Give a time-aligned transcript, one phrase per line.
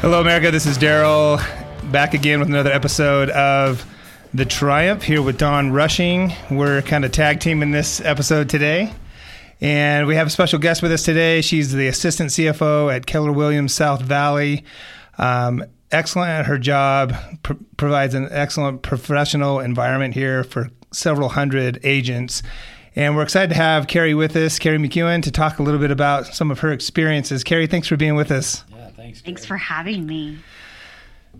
[0.00, 0.50] Hello, America.
[0.50, 1.36] This is Daryl
[1.92, 3.84] back again with another episode of
[4.32, 6.32] The Triumph here with Dawn Rushing.
[6.50, 8.94] We're kind of tag teaming this episode today.
[9.60, 11.42] And we have a special guest with us today.
[11.42, 14.64] She's the assistant CFO at Keller Williams South Valley.
[15.18, 21.78] Um, excellent at her job, pr- provides an excellent professional environment here for several hundred
[21.84, 22.42] agents.
[22.96, 25.90] And we're excited to have Carrie with us, Carrie McEwen, to talk a little bit
[25.90, 27.44] about some of her experiences.
[27.44, 28.64] Carrie, thanks for being with us.
[29.00, 29.20] Yeah, thanks.
[29.20, 30.38] Thanks for having me.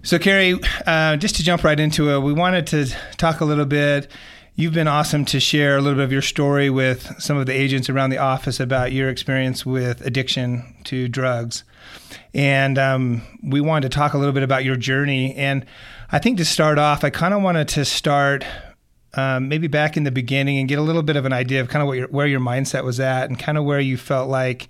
[0.03, 3.67] So, Carrie, uh, just to jump right into it, we wanted to talk a little
[3.67, 4.11] bit.
[4.55, 7.53] You've been awesome to share a little bit of your story with some of the
[7.53, 11.65] agents around the office about your experience with addiction to drugs.
[12.35, 15.35] And um, we wanted to talk a little bit about your journey.
[15.35, 15.67] And
[16.13, 18.45] I think to start off, I kind of wanted to start
[19.15, 21.69] um, maybe back in the beginning and get a little bit of an idea of
[21.69, 24.29] kind of what your, where your mindset was at and kind of where you felt
[24.29, 24.69] like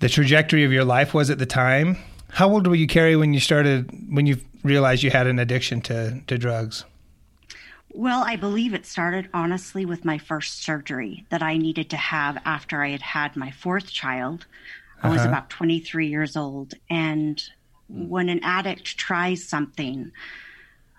[0.00, 1.96] the trajectory of your life was at the time.
[2.30, 5.80] How old were you, Carrie, when you started, when you realized you had an addiction
[5.82, 6.84] to, to drugs?
[7.90, 12.38] Well, I believe it started honestly with my first surgery that I needed to have
[12.44, 14.46] after I had had my fourth child.
[15.02, 15.30] I was Uh-huh.
[15.30, 16.74] about 23 years old.
[16.90, 17.42] And
[17.88, 20.12] when an addict tries something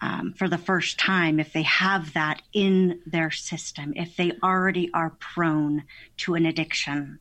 [0.02, 4.90] um, for the first time, if they have that in their system, if they already
[4.94, 5.84] are prone
[6.18, 7.20] to an addiction,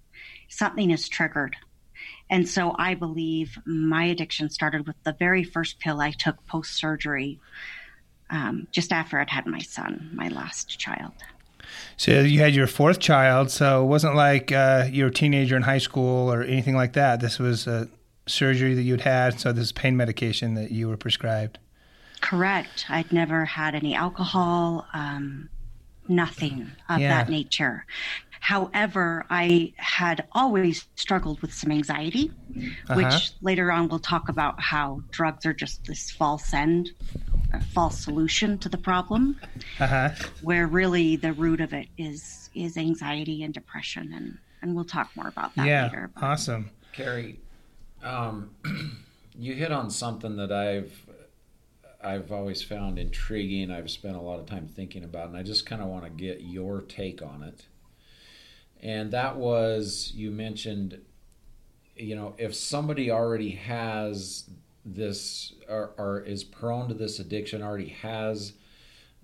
[0.48, 1.56] something is triggered.
[2.30, 6.74] And so I believe my addiction started with the very first pill I took post
[6.74, 7.40] surgery,
[8.30, 11.12] um, just after I'd had my son, my last child.
[11.96, 15.56] So you had your fourth child, so it wasn't like uh, you were a teenager
[15.56, 17.20] in high school or anything like that.
[17.20, 17.88] This was a
[18.26, 21.58] surgery that you'd had, so this is pain medication that you were prescribed.
[22.20, 22.86] Correct.
[22.88, 25.48] I'd never had any alcohol, um,
[26.08, 27.08] nothing of Yeah.
[27.10, 27.84] that nature.
[28.40, 32.30] However, I had always struggled with some anxiety,
[32.88, 32.94] Uh-huh.
[32.94, 36.90] which later on we'll talk about how drugs are just this false end,
[37.52, 39.36] a false solution to the problem,
[39.80, 40.10] Uh huh.
[40.42, 45.10] where really the root of it is is anxiety and depression, and and we'll talk
[45.16, 45.84] more about that Yeah.
[45.84, 46.10] later.
[46.16, 46.70] Awesome.
[46.92, 47.38] Carrie,
[48.02, 48.50] um,
[49.38, 50.92] you hit on something that I've
[52.02, 53.70] I've always found intriguing.
[53.70, 56.10] I've spent a lot of time thinking about, and I just kind of want to
[56.10, 57.66] get your take on it.
[58.82, 61.00] And that was you mentioned,
[61.96, 64.48] you know, if somebody already has
[64.84, 68.52] this or, or is prone to this addiction, already has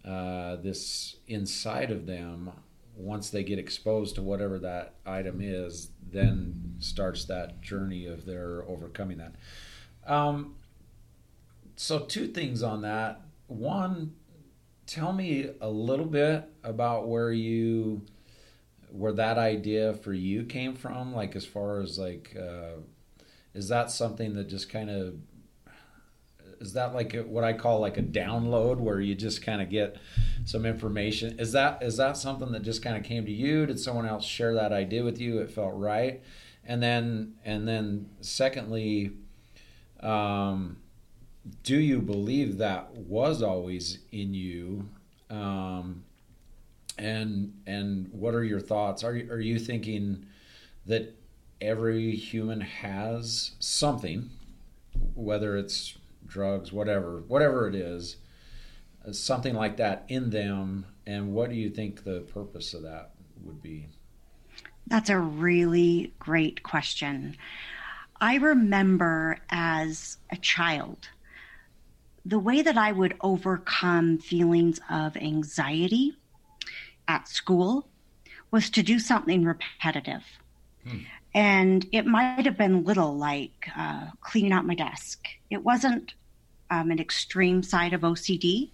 [0.05, 2.51] uh, this inside of them,
[2.97, 8.65] once they get exposed to whatever that item is, then starts that journey of their
[8.69, 9.35] overcoming that.
[10.07, 10.57] Um,
[11.77, 13.23] so, two things on that.
[13.47, 14.15] One,
[14.87, 18.03] tell me a little bit about where you,
[18.95, 21.15] where that idea for you came from.
[21.15, 22.81] Like, as far as like, uh,
[23.53, 25.17] is that something that just kind of
[26.61, 29.69] is that like a, what I call like a download where you just kind of
[29.69, 29.97] get
[30.45, 31.39] some information?
[31.39, 33.67] Is that is that something that just kind of came to you?
[33.67, 35.39] Did someone else share that idea with you?
[35.39, 36.23] It felt right,
[36.65, 39.13] and then and then secondly,
[40.01, 40.79] um,
[41.63, 44.89] do you believe that was always in you?
[45.31, 46.05] Um,
[46.99, 49.05] and and what are your thoughts?
[49.05, 50.27] Are you, are you thinking
[50.87, 51.15] that
[51.61, 54.31] every human has something,
[55.15, 55.97] whether it's
[56.27, 58.17] drugs, whatever, whatever it is,
[59.07, 60.87] uh, something like that in them.
[61.07, 63.11] And what do you think the purpose of that
[63.43, 63.89] would be?
[64.87, 67.37] That's a really great question.
[68.21, 71.09] I remember as a child,
[72.27, 76.17] the way that I would overcome feelings of anxiety
[77.09, 77.87] at school
[78.51, 80.25] was to do something repetitive.
[81.35, 85.27] And it might have been little like uh, cleaning out my desk.
[85.51, 86.15] It wasn't
[86.71, 88.71] um, an extreme side of OCD,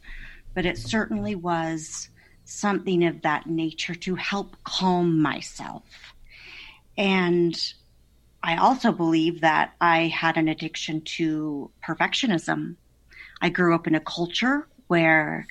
[0.54, 2.08] but it certainly was
[2.44, 5.84] something of that nature to help calm myself.
[6.98, 7.56] And
[8.42, 12.76] I also believe that I had an addiction to perfectionism.
[13.40, 15.46] I grew up in a culture where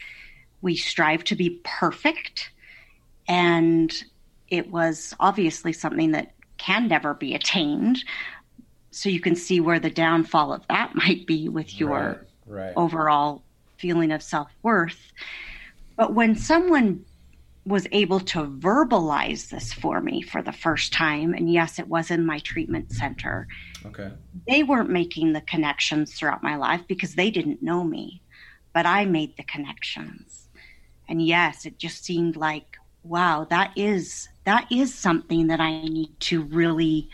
[0.62, 2.51] we strive to be perfect,
[3.29, 3.93] and
[4.49, 8.03] it was obviously something that can never be attained.
[8.91, 12.73] So you can see where the downfall of that might be with your Right, right.
[12.75, 13.45] overall
[13.77, 15.13] feeling of self worth.
[15.95, 17.05] But when someone
[17.65, 22.09] was able to verbalize this for me for the first time, and yes, it was
[22.09, 23.47] in my treatment center,
[23.85, 24.11] Okay.
[24.47, 28.23] they weren't making the connections throughout my life because they didn't know me,
[28.73, 30.49] but I made the connections.
[31.07, 36.19] And yes, it just seemed like, wow, that is that is something that I need
[36.22, 37.10] to really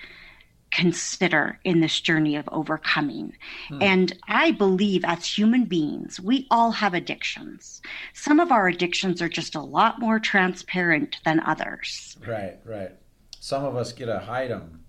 [0.72, 3.34] consider in this journey of overcoming.
[3.70, 3.82] Hmm.
[3.82, 7.82] And I believe as human beings, we all have addictions.
[8.14, 12.18] Some of our addictions are just a lot more transparent than others.
[12.28, 12.92] Right, right.
[13.40, 14.84] Some of us get to hide them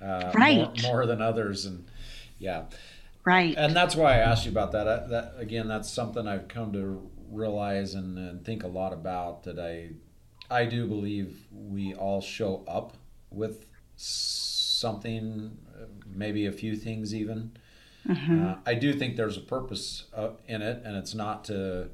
[0.00, 0.82] uh, right.
[0.82, 1.66] more, more than others.
[1.66, 1.86] And
[2.38, 2.64] yeah.
[3.24, 3.54] Right.
[3.58, 4.88] And that's why I asked you about that.
[4.88, 9.42] I, that again, that's something I've come to realize and, and think a lot about
[9.44, 9.90] that I
[10.50, 12.96] I do believe we all show up
[13.30, 13.66] with
[13.96, 15.56] something,
[16.06, 17.52] maybe a few things even.
[18.08, 18.46] Mm-hmm.
[18.46, 21.90] Uh, I do think there's a purpose uh, in it, and it's not to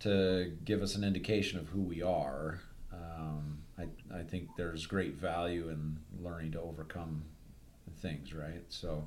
[0.00, 2.60] to give us an indication of who we are.
[2.92, 7.22] Um, I, I think there's great value in learning to overcome
[8.02, 8.62] things, right?
[8.68, 9.06] So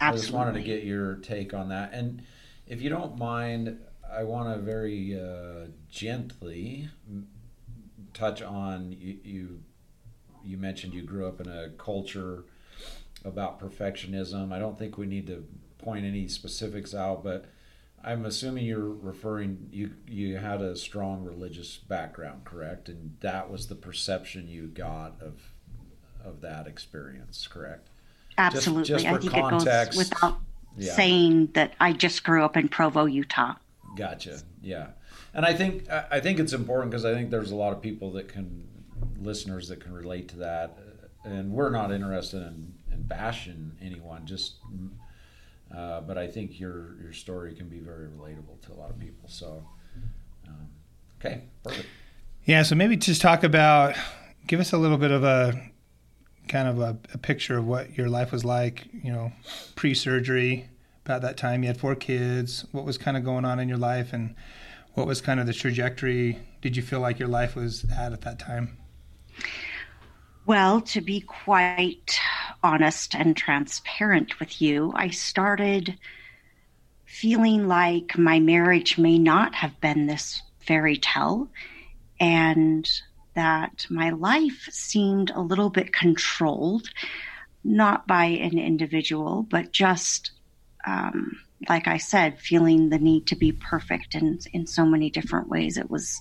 [0.00, 1.92] I just wanted to get your take on that.
[1.92, 2.22] And
[2.66, 3.78] if you don't mind,
[4.10, 6.88] I want to very uh, gently
[8.12, 9.60] touch on you, you
[10.44, 12.44] you mentioned you grew up in a culture
[13.24, 14.52] about perfectionism.
[14.52, 15.44] I don't think we need to
[15.78, 17.46] point any specifics out, but
[18.02, 22.88] I'm assuming you're referring you you had a strong religious background, correct?
[22.88, 25.40] And that was the perception you got of
[26.24, 27.88] of that experience, correct?
[28.38, 28.84] Absolutely.
[28.84, 30.40] Just, just I think context, it goes without
[30.76, 30.94] yeah.
[30.94, 33.54] saying that I just grew up in Provo, Utah.
[33.96, 34.40] Gotcha.
[34.62, 34.88] Yeah,
[35.34, 38.12] and I think I think it's important because I think there's a lot of people
[38.12, 38.66] that can
[39.20, 40.78] listeners that can relate to that,
[41.24, 44.26] and we're not interested in, in bashing anyone.
[44.26, 44.54] Just,
[45.74, 48.98] uh, but I think your your story can be very relatable to a lot of
[48.98, 49.28] people.
[49.28, 49.62] So,
[50.48, 50.68] um,
[51.20, 51.86] okay, perfect.
[52.44, 52.62] Yeah.
[52.62, 53.94] So maybe just talk about,
[54.46, 55.70] give us a little bit of a
[56.48, 58.88] kind of a, a picture of what your life was like.
[58.92, 59.32] You know,
[59.76, 60.68] pre-surgery.
[61.06, 62.66] About that time, you had four kids.
[62.72, 64.34] What was kind of going on in your life, and
[64.94, 66.38] what was kind of the trajectory?
[66.62, 68.76] Did you feel like your life was at at that time?
[70.46, 72.18] Well, to be quite
[72.62, 75.98] honest and transparent with you, I started
[77.06, 81.48] feeling like my marriage may not have been this fairy tale
[82.18, 82.88] and
[83.34, 86.90] that my life seemed a little bit controlled,
[87.64, 90.32] not by an individual, but just,
[90.86, 95.48] um, like I said, feeling the need to be perfect in, in so many different
[95.48, 95.76] ways.
[95.76, 96.20] It was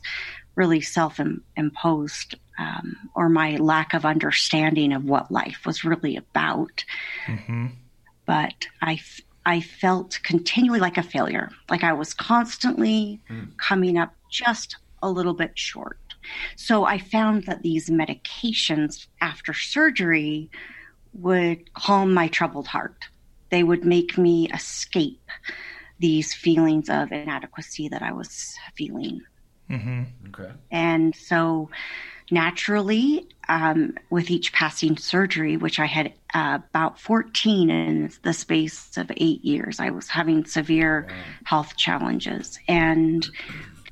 [0.55, 1.19] really self
[1.55, 6.83] imposed um, or my lack of understanding of what life was really about.
[7.25, 7.67] Mm-hmm.
[8.25, 8.99] But I,
[9.45, 13.57] I felt continually like a failure, like I was constantly mm.
[13.57, 15.97] coming up just a little bit short.
[16.57, 20.51] So I found that these medications after surgery
[21.13, 23.05] would calm my troubled heart.
[23.49, 25.29] They would make me escape
[25.99, 29.21] these feelings of inadequacy that I was feeling.
[29.69, 30.03] Mm-hmm.
[30.29, 30.51] Okay.
[30.71, 31.69] And so
[32.31, 38.97] naturally, um, with each passing surgery, which I had uh, about 14 in the space
[38.97, 41.15] of eight years, I was having severe wow.
[41.43, 42.59] health challenges.
[42.67, 43.27] And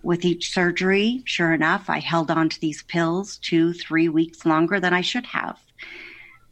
[0.04, 4.80] with each surgery, sure enough, I held on to these pills two, three weeks longer
[4.80, 5.60] than I should have.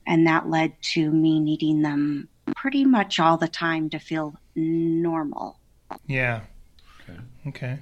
[0.08, 5.60] And that led to me needing them pretty much all the time to feel normal.
[6.08, 6.42] Yeah.
[7.02, 7.20] Okay.
[7.48, 7.80] Okay.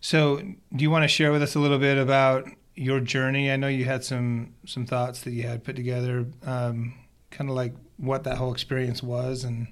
[0.00, 3.50] So, do you want to share with us a little bit about your journey?
[3.50, 6.94] I know you had some some thoughts that you had put together, um,
[7.30, 9.68] kind of like what that whole experience was, and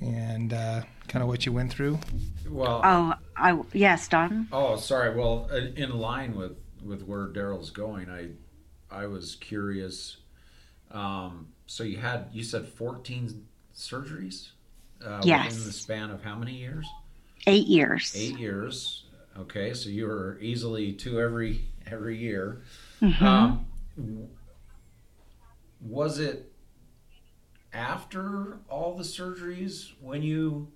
[0.00, 1.98] and uh, kind of what you went through.
[2.48, 4.48] Well, oh, I yes, Don.
[4.52, 5.16] Oh, sorry.
[5.16, 8.28] Well, in line with with where Daryl's going, I
[8.90, 10.18] I was curious.
[10.90, 13.46] Um, so you had you said fourteen
[13.76, 14.48] surgeries
[15.04, 15.52] uh, yes.
[15.52, 16.88] within the span of how many years?
[17.46, 18.12] Eight years.
[18.16, 19.04] Eight years.
[19.38, 22.62] Okay, so you were easily two every every year.
[23.00, 23.24] Mm-hmm.
[23.24, 23.66] Um,
[25.80, 26.50] was it
[27.72, 30.68] after all the surgeries when you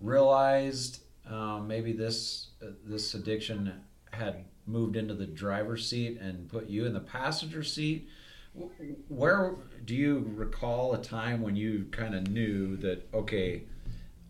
[0.00, 3.74] realized um, maybe this uh, this addiction
[4.10, 8.08] had moved into the driver's seat and put you in the passenger seat?
[9.08, 13.64] Where do you recall a time when you kind of knew that okay,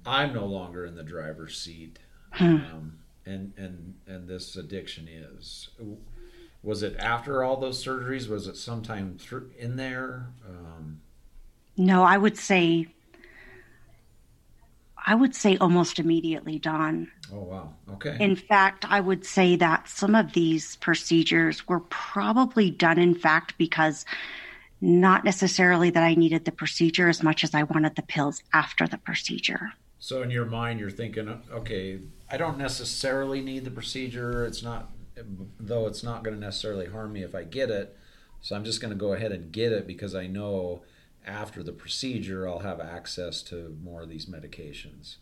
[0.06, 1.98] I'm no longer in the driver's seat?
[2.34, 2.56] Hmm.
[2.56, 5.68] Um, and and and this addiction is
[6.62, 11.00] was it after all those surgeries was it sometime through in there um,
[11.76, 12.86] no i would say
[15.04, 19.88] i would say almost immediately don oh wow okay in fact i would say that
[19.88, 24.04] some of these procedures were probably done in fact because
[24.80, 28.86] not necessarily that i needed the procedure as much as i wanted the pills after
[28.86, 34.44] the procedure so in your mind you're thinking okay I don't necessarily need the procedure.
[34.44, 34.90] It's not,
[35.60, 37.96] though it's not going to necessarily harm me if I get it.
[38.40, 40.82] So I'm just going to go ahead and get it because I know
[41.26, 45.16] after the procedure, I'll have access to more of these medications.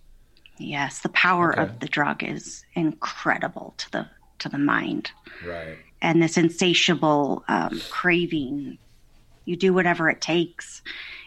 [0.59, 1.63] Yes, the power Okay.
[1.63, 4.07] of the drug is incredible to the
[4.39, 5.13] to the mind,
[5.47, 5.79] Right.
[6.01, 8.79] and this insatiable um, craving.
[9.45, 10.83] You do whatever it takes.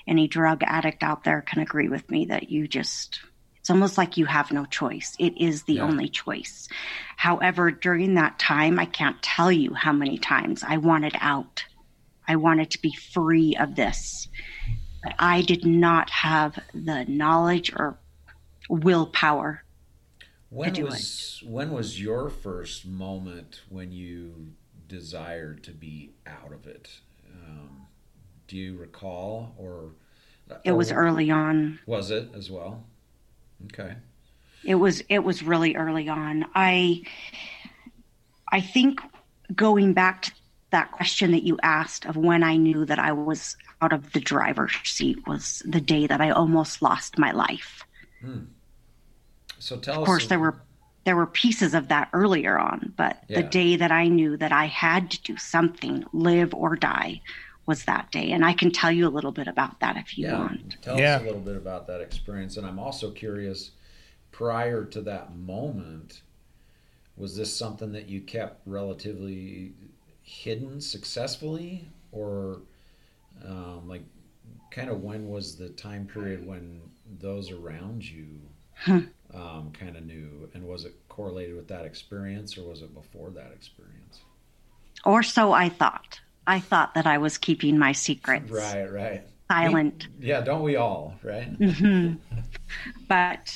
[0.07, 3.19] Any drug addict out there can agree with me that you just.
[3.59, 5.15] It's almost like you have no choice.
[5.17, 5.83] It is the Yeah.
[5.83, 6.67] only choice.
[7.17, 11.63] However, during that time, I can't tell you how many times I wanted out.
[12.27, 14.27] I wanted to be free of this.
[15.05, 17.95] But I did not have the knowledge or
[18.69, 19.63] willpower
[20.49, 24.53] When do was when was your first moment when you
[24.87, 26.89] desired to be out of it?
[27.31, 27.85] Um,
[28.47, 29.91] do you recall, or
[30.63, 31.79] It was early on.
[31.85, 32.83] Was it as well?
[33.65, 33.93] Okay.
[34.63, 36.45] It was it was really early on.
[36.55, 37.03] I
[38.51, 39.01] I think
[39.55, 40.31] going back to
[40.75, 44.19] that question that you asked of when I knew that I was out of the
[44.19, 47.83] driver's seat was the day that I almost lost my life.
[48.21, 48.43] Hmm.
[49.57, 50.29] So tell Of course us.
[50.29, 50.61] there were
[51.05, 53.41] there were pieces of that earlier on, but Yeah.
[53.41, 57.21] the day that I knew that I had to do something, live or die,
[57.67, 58.31] was that day.
[58.31, 60.39] And I can tell you a little bit about that if you yeah.
[60.39, 60.77] want.
[60.81, 61.17] Tell Yeah.
[61.17, 63.71] us a little bit about that experience, and I'm also curious.
[64.31, 66.23] Prior to that moment,
[67.15, 69.73] was this something that you kept relatively
[70.25, 72.63] hidden successfully, or
[73.45, 74.03] um, like
[74.71, 76.81] kind of when was the time period when
[77.19, 78.41] those around you
[79.33, 83.31] um, kind of knew, and was it correlated with that experience, or was it before
[83.31, 84.21] that experience?
[85.05, 86.19] Or so I thought.
[86.45, 89.23] I thought that I was keeping my secrets Right, right.
[89.49, 90.07] silent.
[90.19, 91.49] Yeah, don't we all, right?
[93.07, 93.55] but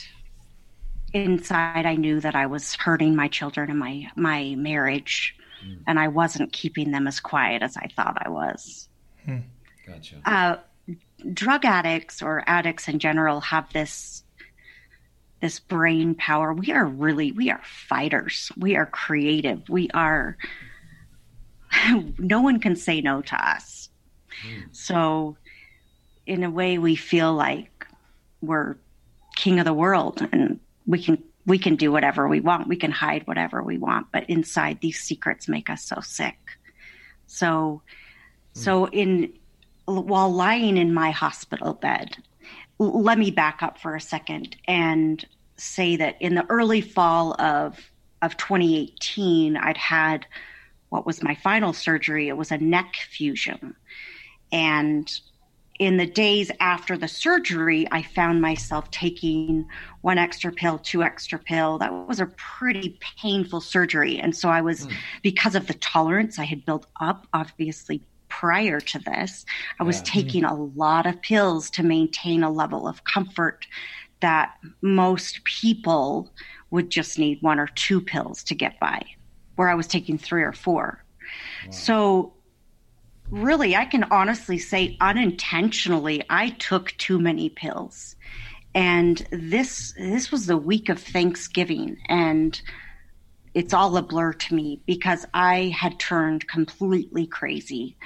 [1.14, 5.36] inside I knew that I was hurting my children and my my marriage
[5.66, 5.80] Mm.
[5.88, 8.88] and I wasn't keeping them as quiet as I thought I was.
[9.26, 9.40] Hmm.
[9.86, 10.22] Gotcha.
[10.26, 10.58] Uh,
[11.34, 14.24] drug addicts or addicts in general have this
[15.42, 16.54] this brain power.
[16.54, 18.52] We are really we are fighters.
[18.58, 19.68] We are creative.
[19.70, 20.38] We are
[22.18, 23.90] no one can say no to us.
[24.44, 24.60] Hmm.
[24.72, 25.38] So
[26.26, 27.88] in a way we feel like
[28.42, 28.76] we're
[29.36, 32.68] king of the world and we can we can do whatever we want.
[32.68, 36.38] We can hide whatever we want, but inside these secrets make us so sick.
[37.28, 37.82] So
[38.54, 38.60] hmm.
[38.60, 39.34] so in
[39.86, 42.16] while lying in my hospital bed,
[42.80, 45.26] l- let me back up for a second and
[45.58, 47.92] say that in the early fall of
[48.22, 50.26] of 2018, I'd had
[50.90, 52.28] what was my final surgery.
[52.28, 53.76] It was a neck fusion,
[54.52, 55.12] and
[55.80, 59.66] in the days after the surgery, I found myself taking
[60.02, 61.78] one extra pill, two extra pill.
[61.78, 64.20] That was a pretty painful surgery.
[64.20, 64.92] And so I was, hmm.
[65.24, 69.46] because of the tolerance I had built up, obviously prior to this,
[69.80, 70.02] I was Yeah.
[70.02, 70.20] Hmm.
[70.20, 73.66] taking a lot of pills to maintain a level of comfort
[74.20, 76.30] that most people
[76.72, 79.02] would just need one or two pills to get by,
[79.56, 81.04] where I was taking three or four.
[81.72, 82.34] So
[83.32, 88.16] really i can honestly say unintentionally i took too many pills.
[88.76, 92.60] And this this was the week of thanksgiving and
[93.56, 97.98] it's all a blur to me because i had turned completely crazy.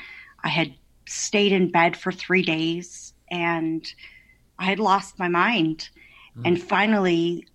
[0.43, 0.73] I had
[1.05, 3.85] stayed in bed for 3 days and
[4.57, 5.89] i had lost my mind.
[6.37, 6.47] Mm.
[6.47, 7.47] And finally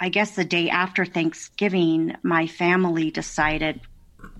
[0.00, 3.80] i guess the day after thanksgiving my family decided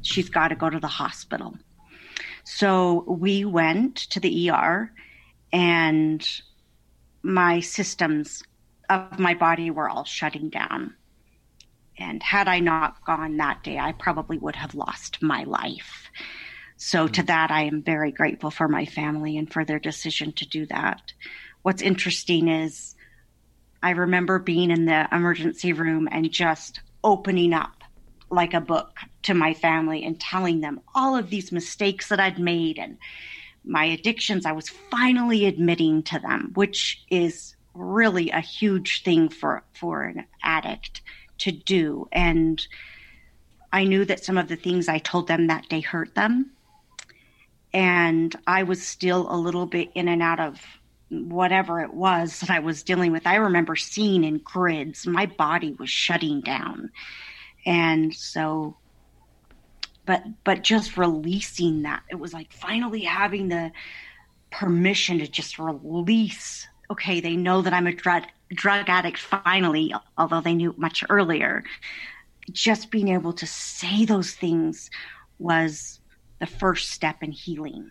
[0.03, 1.57] she's got to go to the hospital
[2.51, 4.91] so we went to the ER,
[5.53, 6.27] and
[7.23, 8.43] my systems
[8.89, 10.95] of my body were all shutting down.
[11.99, 16.09] And had I not gone that day, I probably would have lost my life.
[16.79, 20.49] So, to that, I am very grateful for my family and for their decision to
[20.49, 21.13] do that.
[21.61, 22.95] What's interesting is
[23.83, 27.78] I remember being in the emergency room and just opening up
[28.31, 32.39] like a book to my family and telling them all of these mistakes that I'd
[32.39, 32.99] made and
[33.65, 34.47] my addictions.
[34.47, 40.25] I was finally admitting to them, which is really a huge thing for for an
[40.43, 41.03] addict
[41.39, 42.09] to do.
[42.13, 42.67] And
[43.73, 46.51] I knew that some of the things I told them that day hurt them.
[47.73, 50.61] And I was still a little bit in and out of
[51.11, 53.27] whatever it was that I was dealing with.
[53.27, 56.91] I remember seeing in grids, my body was shutting down
[57.69, 58.77] and so
[60.07, 63.71] but but just releasing that it was like finally having the
[64.51, 70.41] permission to just release okay they know that i'm a drug drug addict finally although
[70.41, 71.65] they knew much earlier.
[72.51, 74.91] Just being able to say those things
[75.39, 76.01] was
[76.41, 77.91] the first step in healing.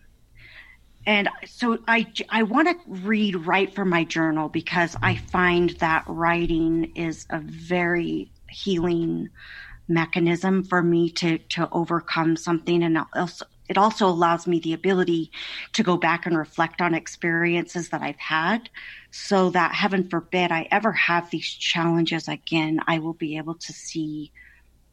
[1.05, 6.03] And so I, I want to read right from my journal because I find that
[6.07, 9.29] writing is a very healing
[9.88, 12.84] mechanism for me to to overcome something.
[12.84, 15.32] And also it also allows me the ability
[15.74, 18.70] to go back and reflect on experiences that I've had.
[19.12, 23.74] So that heaven forbid I ever have these challenges again I will be able to
[23.74, 24.32] see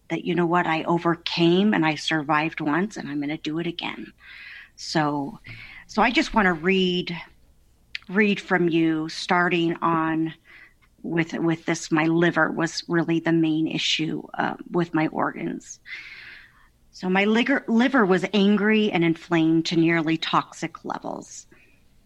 [0.09, 3.59] that you know what I overcame and I survived once and I'm going to do
[3.59, 4.13] it again.
[4.77, 5.39] So
[5.87, 7.17] so I just want to read
[8.09, 10.35] read from you starting on
[11.05, 15.79] with with this my liver was really the main issue uh, with my organs.
[16.91, 21.47] So my liver, liver was angry and inflamed to nearly toxic levels.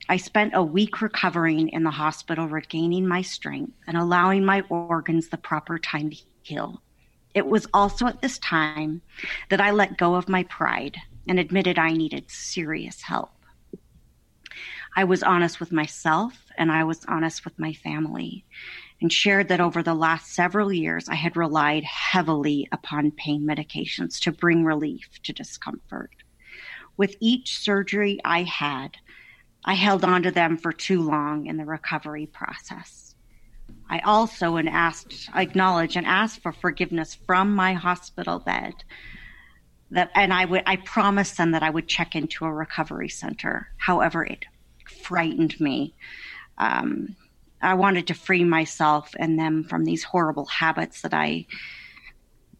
[0.09, 5.29] I spent a week recovering in the hospital regaining my strength and allowing my organs
[5.29, 6.81] the proper time to heal.
[7.35, 9.03] It was also at this time
[9.51, 10.97] that i let go of my pride
[11.29, 13.31] and admitted i needed serious help.
[14.97, 18.47] I was honest with myself and I was honest with my family
[19.01, 24.21] and shared that over the last several years, I had relied heavily upon pain medications
[24.21, 26.11] to bring relief to discomfort.
[26.97, 28.97] With each surgery I had,
[29.65, 33.15] I held on to them for too long in the recovery process.
[33.89, 38.75] I also and asked, acknowledged and asked for forgiveness from my hospital bed.
[39.91, 43.69] That and I would I promised them that I would check into a recovery center.
[43.79, 44.45] However, it
[44.87, 45.95] frightened me.
[46.59, 47.17] Um,
[47.61, 51.47] I wanted to free myself and them from these horrible habits that I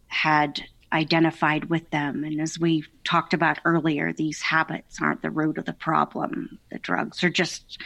[0.09, 0.63] had
[0.93, 2.25] identified with them.
[2.25, 6.59] And as we talked about earlier, these habits aren't the root of the problem.
[6.71, 7.79] The drugs are just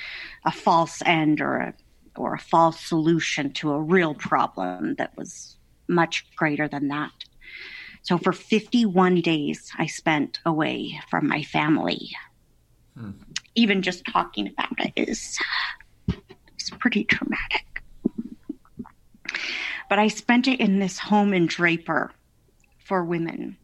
[0.45, 1.75] a false end or a
[2.17, 5.57] or a false solution to a real problem that was
[5.89, 7.13] much greater than that.
[8.03, 12.11] So for 51 days, I spent away from my family.
[12.97, 13.13] Hmm.
[13.55, 15.39] Even just talking about it is
[16.63, 17.83] it's pretty traumatic.
[19.89, 22.13] But I spent it in this home in Draper
[22.85, 23.57] for women.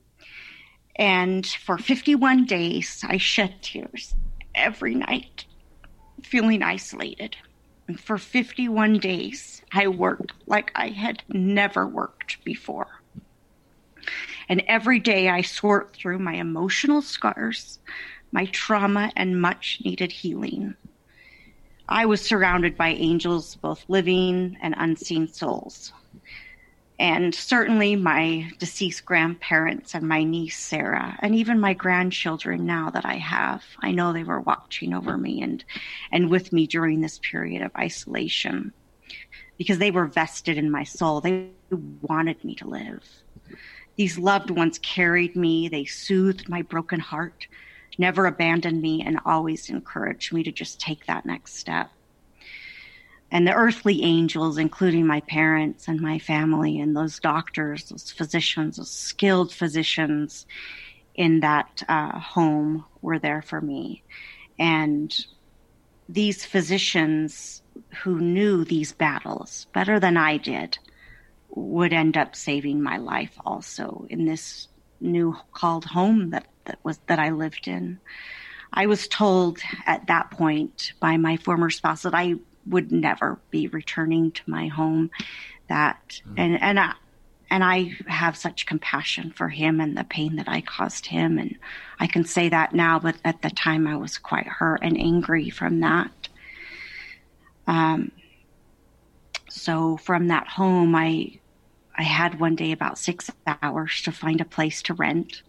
[0.97, 4.15] And for 51 days, I shed tears
[4.55, 5.47] every night,
[6.23, 7.37] feeling isolated.
[7.87, 13.01] And for 51 days, I worked like I had never worked before.
[14.49, 17.79] And every day I sort through my emotional scars,
[18.33, 20.75] my trauma, and much needed healing.
[21.89, 25.93] I was surrounded by angels, both living and unseen souls.
[26.99, 33.07] And certainly my deceased grandparents and my niece Sarah, and even my grandchildren now that
[33.07, 35.65] I have, I know they were watching over me and,
[36.11, 38.73] and with me during this period of isolation
[39.57, 41.21] because they were vested in my soul.
[41.21, 41.51] They
[42.03, 43.05] wanted me to live.
[43.97, 47.47] These loved ones carried me, they soothed my broken heart,
[47.99, 51.91] never abandoned me and always encouraged me to just take that next step.
[53.31, 58.77] And the earthly angels, including my parents and my family, and those doctors, those physicians,
[58.77, 60.47] those skilled physicians
[61.15, 64.03] in that uh, home were there for me.
[64.59, 65.15] And
[66.09, 67.63] these physicians
[68.03, 70.79] who knew these battles better than I did
[71.51, 74.69] would end up saving my life also in this
[75.01, 77.99] new called home that that was that I lived in.
[78.73, 82.35] I was told at that point by my former spouse that I
[82.67, 85.11] would never be returning to my home.
[85.69, 86.35] That mm.
[86.37, 86.93] and and I,
[87.51, 91.57] and I have such compassion for him and the pain that I caused him, and
[91.99, 92.99] I can say that now.
[92.99, 96.29] But at the time, I was quite hurt and angry from that.
[97.67, 98.13] Um.
[99.51, 101.39] So from that home, I
[101.97, 105.43] I had one day about six hours to find a place to rent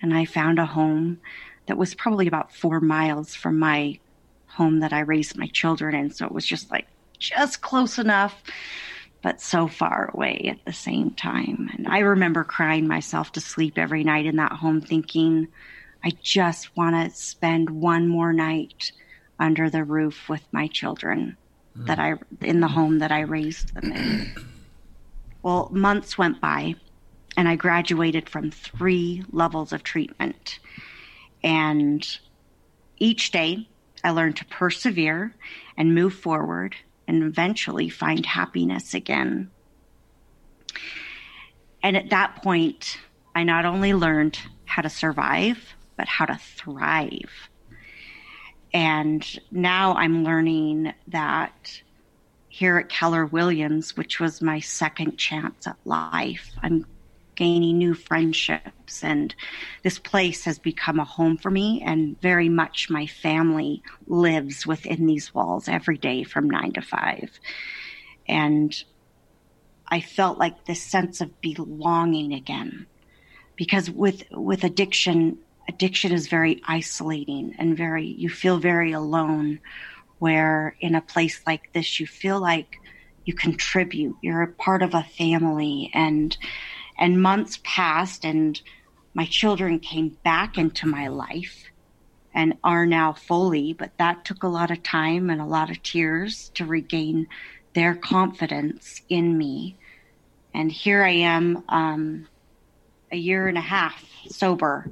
[0.00, 1.20] and I found a home
[1.66, 3.98] that was probably about four miles from my
[4.46, 6.10] home that I raised my children in.
[6.10, 6.86] So it was just like
[7.18, 8.42] just close enough,
[9.22, 11.70] but so far away at the same time.
[11.76, 15.48] And I remember crying myself to sleep every night in that home thinking,
[16.02, 18.92] I just want to spend one more night
[19.38, 21.36] under the roof with my children
[21.76, 22.04] that hmm.
[22.04, 24.34] I in the home that I raised them in.
[25.42, 26.74] Well, months went by
[27.36, 30.58] and I graduated from three levels of treatment.
[31.42, 32.06] And
[32.98, 33.68] each day
[34.02, 35.34] I learned to persevere
[35.76, 36.74] and move forward
[37.06, 39.50] and eventually find happiness again.
[41.82, 42.98] And at that point,
[43.34, 47.48] I not only learned how to survive, but how to thrive.
[48.74, 51.80] And now I'm learning that
[52.48, 56.84] here at Keller Williams, which was my second chance at life, I'm
[57.38, 59.04] gaining new friendships.
[59.04, 59.32] And
[59.84, 65.06] this place has become a home for me, and very much my family lives within
[65.06, 67.30] these walls every day from nine to five.
[68.26, 68.74] And
[69.86, 72.86] I felt like this sense of belonging again.
[73.54, 79.60] Because with, with addiction, addiction is very isolating and very, you feel very alone.
[80.18, 82.80] Where in a place like this, you feel like
[83.24, 85.92] you contribute, you're a part of a family.
[85.94, 86.36] And,
[86.98, 88.60] and months passed and
[89.14, 91.64] my children came back into my life
[92.34, 95.82] and are now fully, but that took a lot of time and a lot of
[95.82, 97.26] tears to regain
[97.74, 99.76] their confidence in me.
[100.54, 102.28] And here I am, um,
[103.10, 104.90] a year and a half sober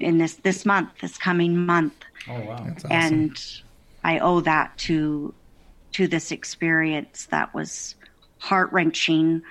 [0.00, 1.94] in this this month, this coming month.
[2.28, 2.64] Oh wow!
[2.66, 2.92] That's awesome.
[2.92, 3.62] And
[4.04, 5.34] I owe that to
[5.92, 7.94] to this experience that was
[8.38, 9.42] heart wrenching.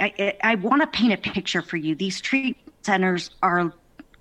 [0.00, 1.94] I, I, I want to paint a picture for you.
[1.94, 3.72] These treatment centers are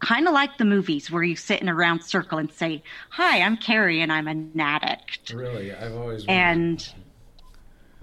[0.01, 3.41] kind of like the movies where you sit in a round circle and say, "Hi,
[3.41, 6.93] I'm Carrie, and I'm an addict." Really, I've always wondered, And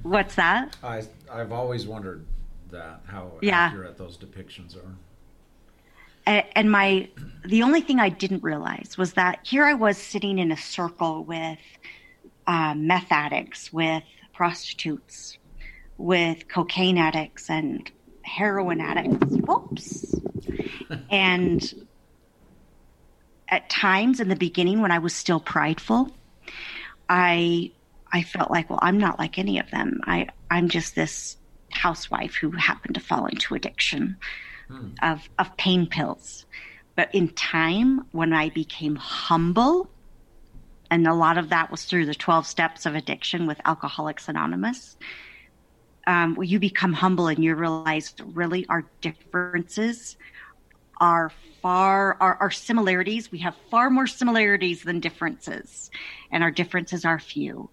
[0.02, 0.76] what's that?
[0.82, 2.26] I I've always wondered
[2.70, 3.66] that how Yeah.
[3.68, 4.94] accurate those depictions are.
[6.26, 7.08] And my
[7.44, 11.24] the only thing I didn't realize was that here I was sitting in a circle
[11.24, 11.58] with
[12.48, 15.38] uh, meth addicts, with prostitutes,
[15.98, 17.90] with cocaine addicts, and
[18.22, 19.36] heroin addicts.
[19.48, 20.14] Oops.
[21.10, 21.86] and
[23.48, 26.10] at times in the beginning, when I was still prideful,
[27.08, 27.72] I
[28.12, 30.00] I felt like, well, I'm not like any of them.
[30.04, 31.36] I I'm just this
[31.70, 34.16] housewife who happened to fall into addiction
[34.68, 34.90] hmm.
[35.02, 36.46] of of pain pills.
[36.94, 39.90] But in time, when I became humble,
[40.90, 44.96] and a lot of that was through the 12 steps of addiction with Alcoholics Anonymous,
[46.06, 50.16] um, you become humble and you realize really our differences
[50.98, 55.90] are far, our, our similarities, we have far more similarities than differences,
[56.30, 57.68] and our differences are few.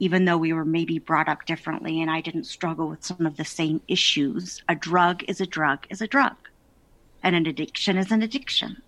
[0.00, 3.36] Even though we were maybe brought up differently and I didn't struggle with some of
[3.36, 6.36] the same issues, a drug is a drug is a drug,
[7.22, 8.82] and an addiction is an addiction.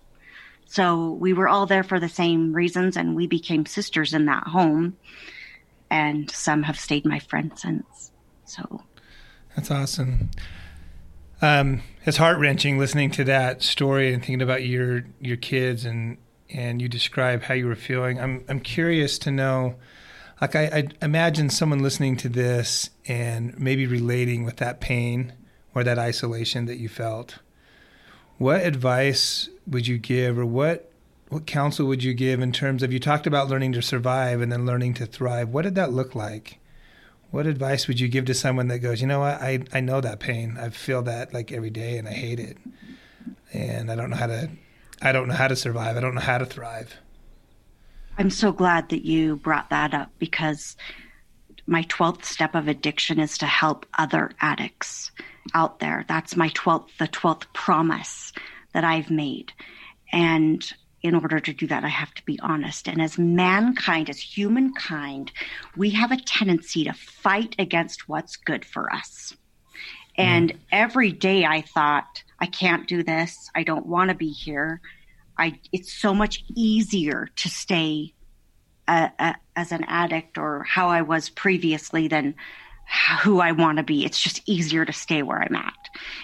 [0.65, 4.43] So we were all there for the same reasons, and we became sisters in that
[4.43, 4.97] home.
[5.89, 8.11] And some have stayed my friends since.
[8.47, 8.81] So
[9.55, 10.31] That's awesome.
[11.41, 16.17] Um, it's heart wrenching listening to that story and thinking about your your kids and
[16.49, 18.19] and you describe how you were feeling.
[18.19, 19.75] I'm I'm curious to know,
[20.41, 25.33] like I, I imagine someone listening to this and maybe relating with that pain
[25.75, 27.39] or that isolation that you felt.
[28.37, 30.91] What advice would you give, or what
[31.29, 34.51] what counsel would you give in terms of you talked about learning to survive and
[34.51, 35.49] then learning to thrive?
[35.49, 36.59] What did that look like?
[37.31, 40.01] What advice would you give to someone that goes, you know what, I, I know
[40.01, 40.57] that pain.
[40.59, 42.57] I feel that like every day and I hate it.
[43.53, 44.49] And I don't know how to
[45.01, 45.95] I don't know how to survive.
[45.95, 46.95] I don't know how to thrive.
[48.17, 50.75] I'm so glad that you brought that up because
[51.67, 55.11] my 12th step of addiction is to help other addicts
[55.53, 56.03] out there.
[56.07, 58.33] That's my 12th, the 12th promise
[58.73, 59.53] that I've made.
[60.11, 60.65] And
[61.03, 62.87] in order to do that, I have to be honest.
[62.87, 65.31] And as mankind, as humankind,
[65.75, 69.35] we have a tendency to fight against what's good for us.
[70.17, 73.49] And every day I thought, I can't do this.
[73.53, 74.81] I don't want to be here.
[75.37, 78.13] I, it's so much easier to stay
[78.87, 82.33] uh, uh, as an addict or how I was previously than
[83.21, 84.05] who I want to be.
[84.05, 85.73] It's just easier to stay where I'm at.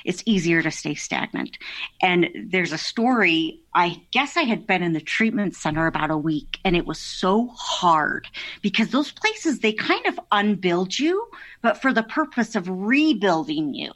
[0.05, 1.57] It's easier to stay stagnant.
[2.01, 3.59] And there's a story.
[3.73, 6.99] I guess I had been in the treatment center about a week and it was
[6.99, 8.27] so hard
[8.61, 11.27] because those places, they kind of unbuild you,
[11.61, 13.91] but for the purpose of rebuilding you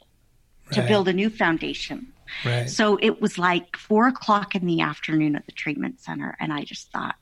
[0.72, 2.12] to build a new foundation.
[2.44, 2.68] Right.
[2.68, 6.36] So it was like four o'clock in the afternoon at the treatment center.
[6.38, 7.14] And I just thought,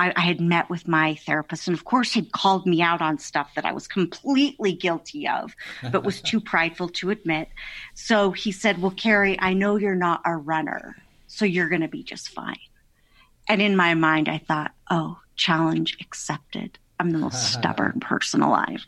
[0.00, 3.18] I, I had met with my therapist, and of course, he'd called me out on
[3.18, 5.54] stuff that I was completely guilty of,
[5.92, 7.48] but was too prideful to admit.
[7.94, 11.88] So he said, Well, Carrie, I know you're not a runner, so you're going to
[11.88, 12.56] be just fine.
[13.46, 16.78] And in my mind, I thought, Oh, challenge accepted.
[16.98, 18.86] I'm the most stubborn person alive.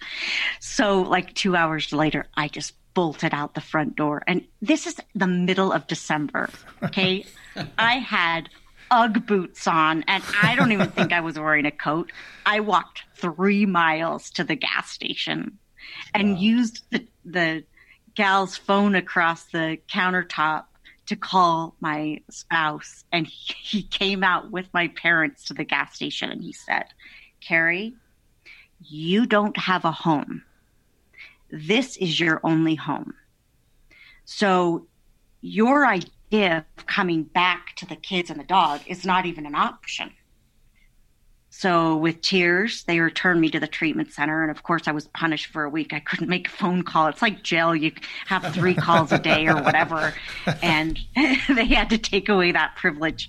[0.61, 4.23] So, like two hours later, I just bolted out the front door.
[4.27, 6.49] And this is the middle of December.
[6.83, 7.27] Okay.
[7.79, 8.49] I had
[8.93, 12.13] Ugg boots on, and I don't even think I was wearing a coat.
[12.45, 15.59] I walked three miles to the gas station
[16.13, 17.65] and used the, the
[18.15, 20.65] gal's phone across the countertop
[21.07, 23.05] to call my spouse.
[23.11, 26.85] And he, he came out with my parents to the gas station and he said,
[27.41, 27.95] Carrie,
[28.79, 30.43] you don't have a home.
[31.51, 33.15] This is your only home.
[34.27, 34.87] So
[35.41, 39.55] your idea of coming back to the kids and the dog is not even an
[39.55, 40.13] option.
[41.55, 44.41] So with tears, they returned me to the treatment center.
[44.41, 45.93] And of course, I was punished for a week.
[45.93, 47.09] I couldn't make a phone call.
[47.09, 47.77] It's like jail.
[47.77, 47.93] You
[48.25, 50.15] have three calls a day or whatever.
[50.63, 53.29] And they had to take away that privilege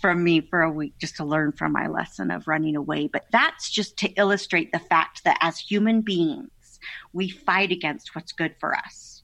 [0.00, 3.06] from me for a week just to learn from my lesson of running away.
[3.06, 6.50] But that's just to illustrate the fact that as human beings,
[7.12, 9.22] we fight against what's good for us.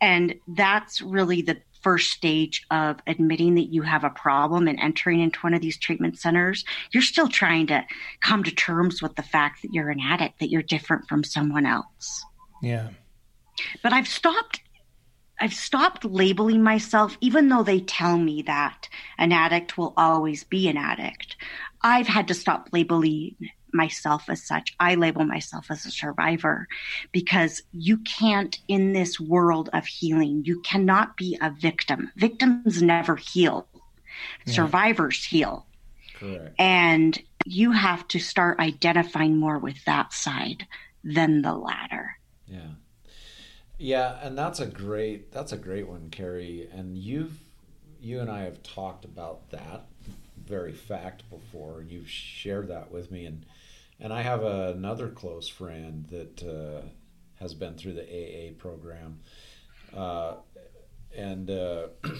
[0.00, 5.20] And that's really the first stage of admitting that you have a problem and entering
[5.20, 7.84] into one of these treatment centers, you're still trying to
[8.20, 11.66] come to terms with the fact that you're an addict, that you're different from someone
[11.66, 12.24] else.
[12.62, 12.88] Yeah.
[13.82, 14.60] But I've stopped
[15.42, 20.68] I've stopped labeling myself even though they tell me that an addict will always be
[20.68, 21.36] an addict.
[21.80, 23.36] I've had to stop labeling
[23.72, 24.74] myself as such.
[24.80, 26.68] I label myself as a survivor
[27.12, 32.10] because you can't, in this world of healing, you cannot be a victim.
[32.16, 33.66] Victims never heal,
[34.46, 34.54] yeah.
[34.54, 35.66] survivors heal.
[36.18, 36.54] Correct.
[36.58, 40.66] And you have to start identifying more with that side
[41.02, 42.18] than the latter.
[42.46, 42.72] Yeah.
[43.78, 46.68] Yeah, and that's a great that's a great one, Carrie.
[46.70, 47.32] And you've
[47.98, 49.86] you and I have talked about that
[50.50, 51.80] very fact before.
[51.80, 53.46] And you've shared that with me, and
[54.00, 56.86] and I have a, another close friend that uh,
[57.38, 59.20] has been through the AA program,
[59.96, 60.34] uh,
[61.16, 61.88] and uh,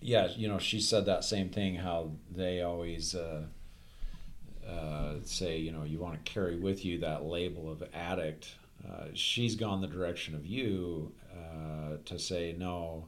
[0.00, 1.74] yeah, you know, she said that same thing.
[1.76, 3.44] How they always uh,
[4.66, 8.54] uh, say, you know, you want to carry with you that label of addict.
[8.86, 11.12] Uh, she's gone the direction of you
[12.06, 13.06] to say, no,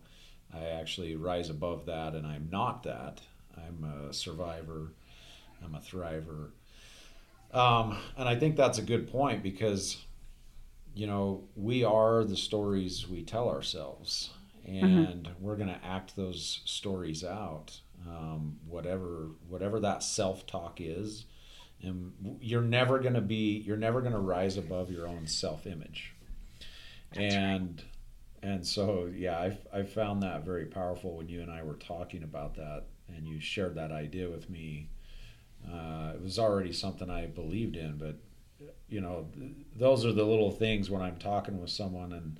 [0.52, 3.22] I actually rise above that, and I'm not that.
[3.56, 4.92] I'm a survivor.
[5.64, 6.50] I'm a thriver
[7.52, 9.98] um, and I think that's a good point because,
[10.94, 14.30] you know, we are the stories we tell ourselves,
[14.66, 14.84] mm-hmm.
[14.84, 15.44] and mm-hmm.
[15.44, 21.26] we're going to act those stories out, um, whatever whatever that self talk is.
[21.82, 25.66] And you're never going to be, you're never going to rise above your own self
[25.66, 26.14] image.
[27.14, 27.82] And
[28.42, 28.50] right.
[28.50, 32.22] and so yeah, I I found that very powerful when you and I were talking
[32.22, 32.84] about that,
[33.16, 34.88] and you shared that idea with me
[35.70, 38.16] uh, it was already something I believed in, but
[38.88, 42.38] you know, th- those are the little things when I'm talking with someone and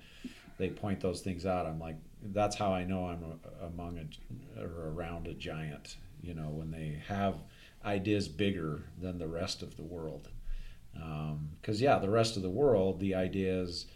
[0.58, 1.66] they point those things out.
[1.66, 5.96] I'm like, that's how I know I'm a, among a, or around a giant.
[6.20, 7.37] You know, when they have
[7.85, 10.28] ideas bigger than the rest of the world.
[10.92, 13.87] Because um, yeah, the rest of the world, the ideas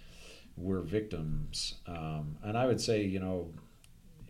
[0.57, 3.53] we're victims, um, and I would say, you know,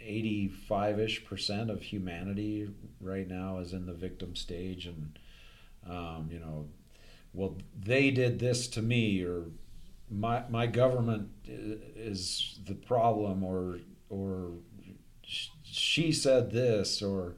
[0.07, 2.69] 85 ish percent of humanity
[3.01, 4.87] right now is in the victim stage.
[4.87, 5.19] And,
[5.89, 6.69] um, you know,
[7.33, 9.45] well, they did this to me, or
[10.11, 14.53] my, my government is the problem, or, or
[15.23, 17.35] she said this, or,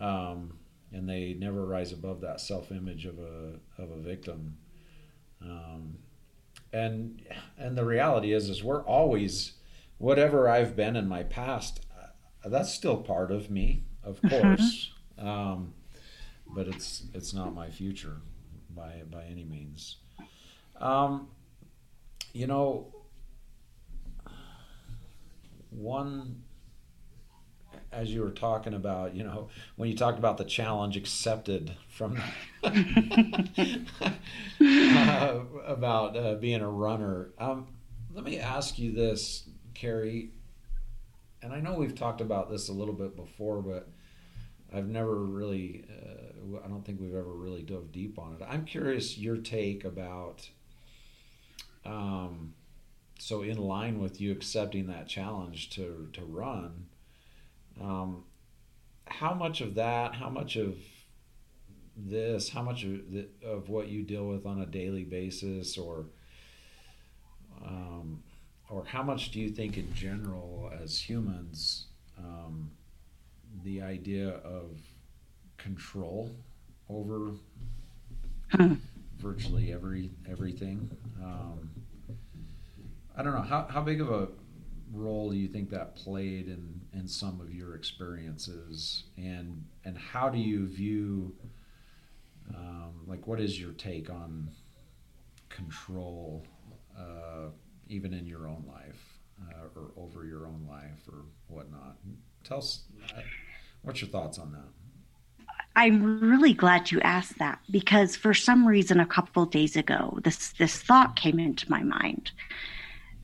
[0.00, 0.58] um,
[0.92, 4.56] and they never rise above that self image of a, of a victim.
[5.42, 5.98] Um,
[6.72, 7.22] and,
[7.58, 9.52] and the reality is, is we're always,
[10.00, 14.28] whatever I've been in my past, uh, that's still part of me, of mm-hmm.
[14.56, 14.92] course.
[15.18, 15.74] Um,
[16.52, 18.16] but it's it's not my future
[18.74, 19.98] by by any means.
[20.80, 21.28] Um,
[22.32, 22.94] you know,
[25.68, 26.42] one
[27.92, 32.20] as you were talking about, you know, when you talked about the challenge accepted from
[32.62, 32.70] uh,
[35.66, 37.66] about uh, being a runner, um,
[38.12, 39.49] let me ask you this,
[39.80, 40.30] Carrie
[41.42, 43.88] and I know we've talked about this a little bit before, but
[44.72, 48.44] I've never really, uh, I don't think we've ever really dove deep on it.
[48.46, 50.48] I'm curious your take about,
[51.84, 52.54] um,
[53.18, 56.86] so in line with you accepting that challenge to to run,
[57.80, 58.24] um,
[59.06, 60.76] how much of that, how much of
[61.96, 66.06] this, how much of, the, of what you deal with on a daily basis, or
[67.64, 68.22] um,
[68.70, 71.86] or how much do you think in general as humans
[72.18, 72.70] um,
[73.64, 74.78] the idea of
[75.58, 76.30] control
[76.88, 77.32] over
[79.18, 80.88] virtually every everything?
[81.22, 81.70] Um,
[83.16, 84.28] i don't know how, how big of a
[84.92, 89.04] role do you think that played in in some of your experiences?
[89.16, 91.34] And and how do you view
[92.54, 94.50] um, like what is your take on
[95.48, 96.44] control
[96.98, 97.50] uh,
[97.90, 101.96] even in your own life uh, or over your own life or whatnot.
[102.44, 102.84] Tell us,
[103.16, 103.20] uh,
[103.82, 104.68] what's your thoughts on that?
[105.76, 110.52] I'm really glad you asked that because for some reason a couple days ago this
[110.58, 112.32] this thought came into my mind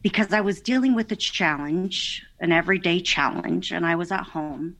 [0.02, 4.76] because I was dealing with a challenge, an everyday challenge, and I was at home.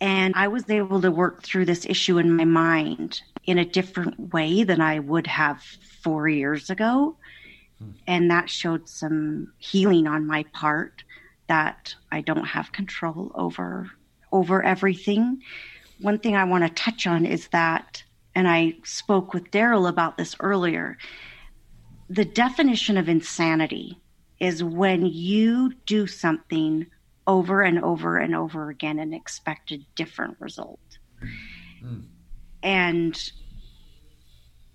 [0.00, 4.32] And I was able to work through this issue in my mind in a different
[4.32, 5.62] way than I would have
[6.02, 7.16] four years ago.
[7.80, 7.90] Hmm.
[8.06, 11.02] And that showed some healing on my part
[11.48, 13.90] that I don't have control over
[14.32, 15.42] over everything.
[16.00, 20.16] One thing I want to touch on is that, and I spoke with Daryl about
[20.16, 20.96] this earlier,
[22.08, 23.98] the definition of insanity
[24.38, 26.86] is when you do something
[27.26, 30.80] over and over and over again and expect a different result.
[31.84, 32.04] Mm.
[32.62, 33.32] And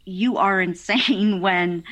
[0.05, 1.83] you are insane when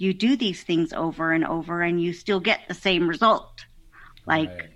[0.00, 3.66] you do these things over and over and you still get the same result.
[4.26, 4.70] Like right.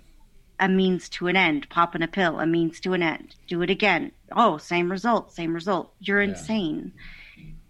[0.59, 3.35] a means to an end, popping a pill, a means to an end.
[3.47, 4.11] Do it again.
[4.31, 5.93] Oh, same result, same result.
[5.99, 6.29] You're yeah.
[6.29, 6.93] insane.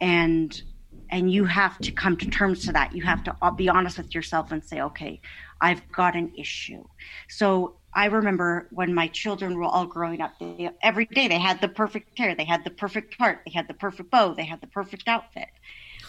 [0.01, 0.61] And
[1.09, 3.99] and you have to come to terms to that you have to uh, be honest
[3.99, 5.21] with yourself and say okay
[5.61, 6.83] i've got an issue
[7.29, 11.61] so i remember when my children were all growing up they, every day they had
[11.61, 14.59] the perfect hair they had the perfect heart they had the perfect bow they had
[14.61, 15.49] the perfect outfit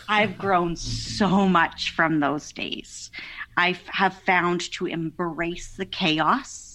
[0.09, 3.11] i've grown so much from those days
[3.57, 6.67] i have found to embrace the chaos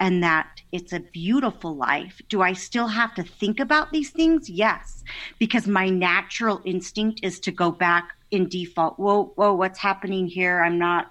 [0.00, 2.20] and that it's a beautiful life.
[2.28, 4.50] Do I still have to think about these things?
[4.50, 5.04] Yes,
[5.38, 8.98] because my natural instinct is to go back in default.
[8.98, 10.62] Whoa, whoa, what's happening here?
[10.62, 11.10] I'm not,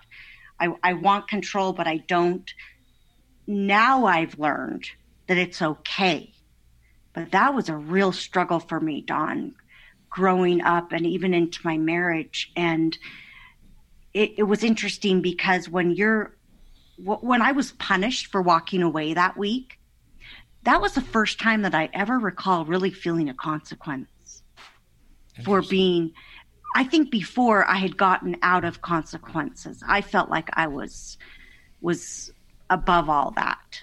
[0.59, 2.51] I, I want control, but I don't.
[3.47, 4.85] Now I've learned
[5.27, 6.33] that it's okay.
[7.13, 9.55] But that was a real struggle for me, Don,
[10.13, 12.51] growing up and even into my marriage.
[12.55, 12.95] And
[14.13, 16.35] it, it was interesting because when you're
[16.97, 19.79] when I was punished for walking away that week,
[20.65, 24.43] that was the first time that I ever recall really feeling a consequence
[25.43, 26.13] for being.
[26.75, 31.17] I think before I had gotten out of consequences, I felt like I was
[31.81, 32.31] was
[32.69, 33.81] above all that.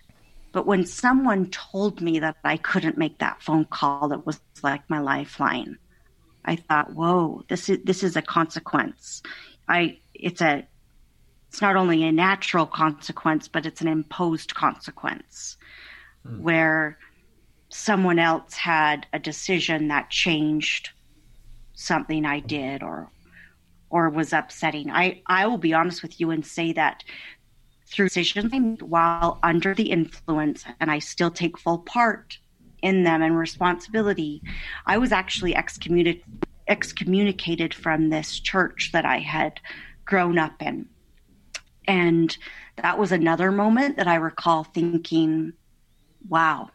[0.52, 4.88] But when someone told me that I couldn't make that phone call, that was like
[4.88, 5.76] my lifeline.
[6.44, 9.22] I thought, "Whoa, this is this is a consequence.
[9.68, 10.66] I it's a
[11.48, 15.56] it's not only a natural consequence, but it's an imposed consequence
[16.24, 16.42] hmm.
[16.42, 16.98] where
[17.70, 20.90] someone else had a decision that changed
[21.74, 23.10] something I did or
[23.90, 24.90] or was upsetting.
[24.90, 27.02] I, I will be honest with you and say that
[27.86, 32.38] through decisions while under the influence and I still take full part
[32.82, 34.42] in them and responsibility,
[34.86, 36.24] I was actually excommunicated
[36.68, 39.60] excommunicated from this church that I had
[40.04, 40.88] grown up in.
[41.86, 42.36] And
[42.76, 45.52] that was another moment that I recall thinking,
[46.28, 46.70] wow,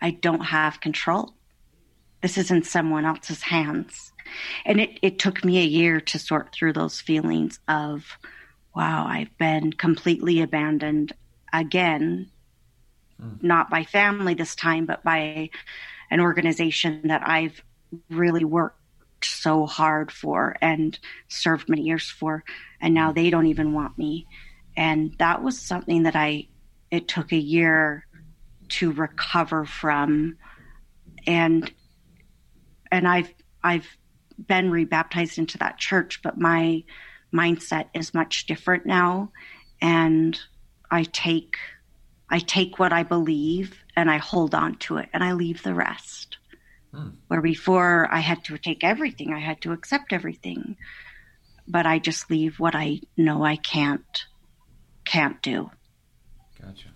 [0.00, 1.34] I don't have control.
[2.22, 4.12] This is in someone else's hands.
[4.64, 8.04] And it, it took me a year to sort through those feelings of,
[8.74, 11.12] wow, I've been completely abandoned
[11.52, 12.30] again,
[13.20, 13.42] mm.
[13.42, 15.50] not by family this time, but by
[16.10, 17.62] an organization that I've
[18.10, 18.76] really worked
[19.24, 20.98] so hard for and
[21.28, 22.44] served many years for
[22.80, 24.26] and now they don't even want me
[24.76, 26.46] and that was something that i
[26.90, 28.06] it took a year
[28.68, 30.36] to recover from
[31.26, 31.72] and
[32.92, 33.32] and i've
[33.64, 33.86] i've
[34.46, 36.82] been rebaptized into that church but my
[37.32, 39.30] mindset is much different now
[39.80, 40.38] and
[40.90, 41.56] i take
[42.30, 45.74] i take what i believe and i hold on to it and i leave the
[45.74, 46.38] rest
[46.96, 47.10] Hmm.
[47.28, 50.76] Where before I had to take everything, I had to accept everything.
[51.68, 54.24] But I just leave what I know I can't
[55.04, 55.70] can't do.
[56.60, 56.88] Gotcha.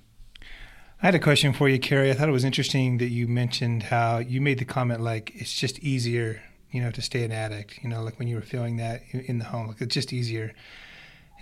[1.02, 2.10] I had a question for you, Carrie.
[2.10, 5.52] I thought it was interesting that you mentioned how you made the comment like it's
[5.52, 6.40] just easier,
[6.70, 7.80] you know, to stay an addict.
[7.82, 10.52] You know, like when you were feeling that in the home, like it's just easier.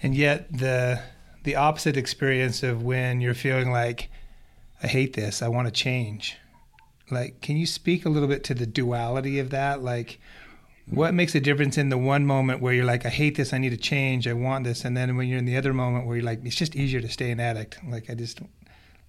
[0.02, 1.02] And yet the
[1.48, 4.10] the opposite experience of when you're feeling like
[4.82, 6.36] I hate this, I want to change.
[7.10, 9.82] Like can you speak a little bit to the duality of that?
[9.82, 10.20] Like
[10.90, 13.54] what makes a difference in the one moment where you're like i hate this.
[13.54, 14.28] I need to change.
[14.28, 14.84] I want this.
[14.84, 17.08] And then when you're in the other moment where you're like it's just easier to
[17.08, 17.78] stay an addict.
[17.88, 18.42] Like i just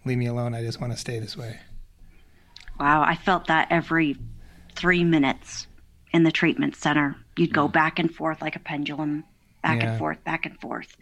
[0.06, 0.54] leave me alone.
[0.54, 1.60] I just want to stay this way.
[2.80, 3.02] Wow.
[3.02, 4.16] I felt that every
[4.78, 5.68] three minutes
[6.14, 7.18] in the treatment center.
[7.36, 7.74] You'd go mm.
[7.74, 9.26] back and forth like a pendulum
[9.62, 9.90] back yeah.
[9.90, 10.96] and forth back and forth.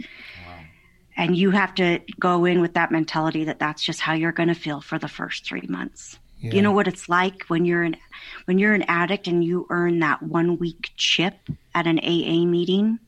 [1.17, 4.49] And you have to go in with that mentality that that's just how you're going
[4.49, 6.53] to feel for the first three months yeah.
[6.53, 7.97] You know what it's like when you're an
[8.45, 11.35] when you're an addict and you earn that one week chip
[11.73, 12.99] at an AA meeting,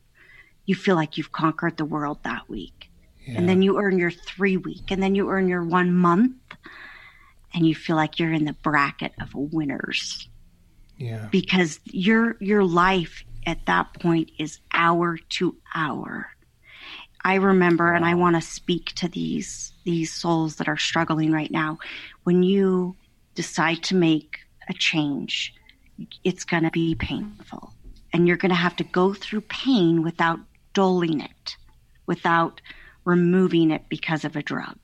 [0.65, 2.89] you feel like you've conquered the world that week.
[3.25, 3.37] Yeah.
[3.37, 6.35] And then you earn your 3 week and then you earn your 1 month
[7.53, 10.27] and you feel like you're in the bracket of winners.
[10.97, 11.27] Yeah.
[11.31, 16.31] Because your your life at that point is hour to hour.
[17.23, 21.51] I remember, and I want to speak to these these souls that are struggling right
[21.51, 21.79] now.
[22.23, 22.95] When you
[23.35, 24.39] decide to make
[24.69, 25.53] a change,
[26.23, 27.73] it's going to be painful,
[28.13, 30.39] and you're going to have to go through pain without
[30.73, 31.57] dulling it,
[32.05, 32.61] without
[33.05, 34.77] removing it because of a drug.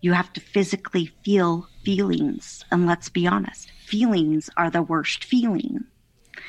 [0.00, 5.84] You have to physically feel feelings, and let's be honest, feelings are the worst feeling.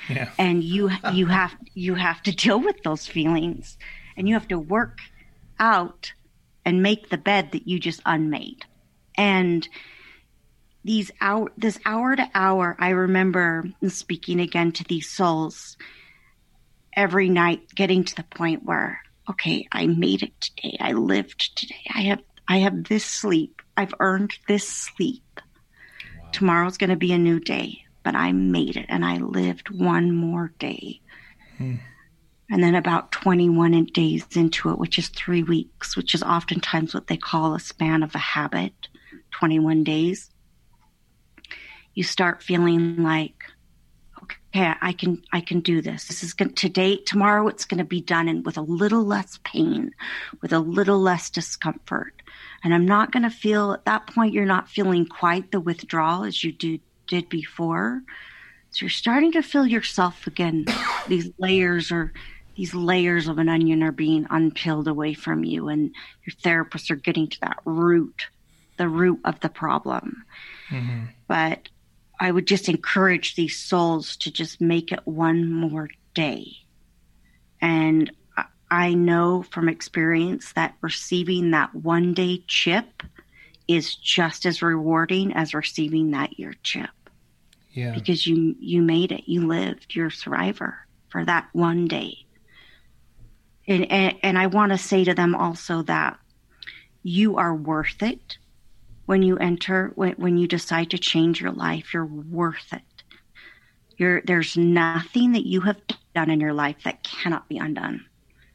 [0.09, 0.29] Yeah.
[0.37, 3.77] And you you have you have to deal with those feelings,
[4.15, 4.99] and you have to work
[5.59, 6.13] out
[6.65, 8.65] and make the bed that you just unmade.
[9.15, 9.67] And
[10.83, 15.77] these hour this hour to hour, I remember speaking again to these souls
[16.95, 20.77] every night, getting to the point where, okay, I made it today.
[20.79, 21.85] I lived today.
[21.93, 23.61] I have I have this sleep.
[23.77, 25.23] I've earned this sleep.
[25.35, 26.29] Wow.
[26.31, 30.11] Tomorrow's going to be a new day, but I made it and I lived one
[30.11, 31.01] more day.
[31.57, 31.75] Hmm.
[32.51, 37.07] And then about 21 days into it, which is three weeks, which is oftentimes what
[37.07, 38.73] they call a span of a habit,
[39.31, 40.29] 21 days,
[41.93, 43.45] you start feeling like,
[44.21, 46.07] okay, I can, I can do this.
[46.07, 49.39] This is going today, tomorrow it's going to be done and with a little less
[49.45, 49.91] pain,
[50.41, 52.21] with a little less discomfort.
[52.65, 56.25] And I'm not going to feel at that point, you're not feeling quite the withdrawal
[56.25, 58.01] as you do, did before.
[58.71, 60.65] So you're starting to feel yourself again.
[61.07, 62.13] These layers are
[62.55, 65.93] these layers of an onion are being unpeeled away from you and
[66.25, 68.27] your therapists are getting to that root
[68.77, 70.23] the root of the problem.
[70.69, 71.05] Mm-hmm.
[71.27, 71.67] but
[72.19, 76.47] i would just encourage these souls to just make it one more day.
[77.59, 78.11] And
[78.69, 83.03] i know from experience that receiving that one day chip
[83.67, 86.89] is just as rewarding as receiving that year chip.
[87.71, 87.93] Yeah.
[87.93, 89.23] Because you you made it.
[89.27, 89.95] You lived.
[89.95, 92.25] You're a survivor for that one day
[93.67, 96.17] and, and, and I want to say to them also that
[97.03, 98.37] you are worth it
[99.05, 102.81] when you enter, when, when you decide to change your life, you're worth it.
[103.97, 105.77] You're, there's nothing that you have
[106.15, 108.05] done in your life that cannot be undone.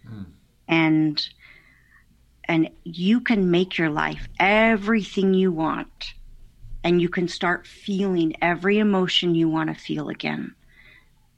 [0.09, 0.27] Mm.
[0.69, 1.29] And
[2.49, 6.15] and you can make your life everything you want
[6.85, 10.55] and you can start feeling every emotion you want to feel again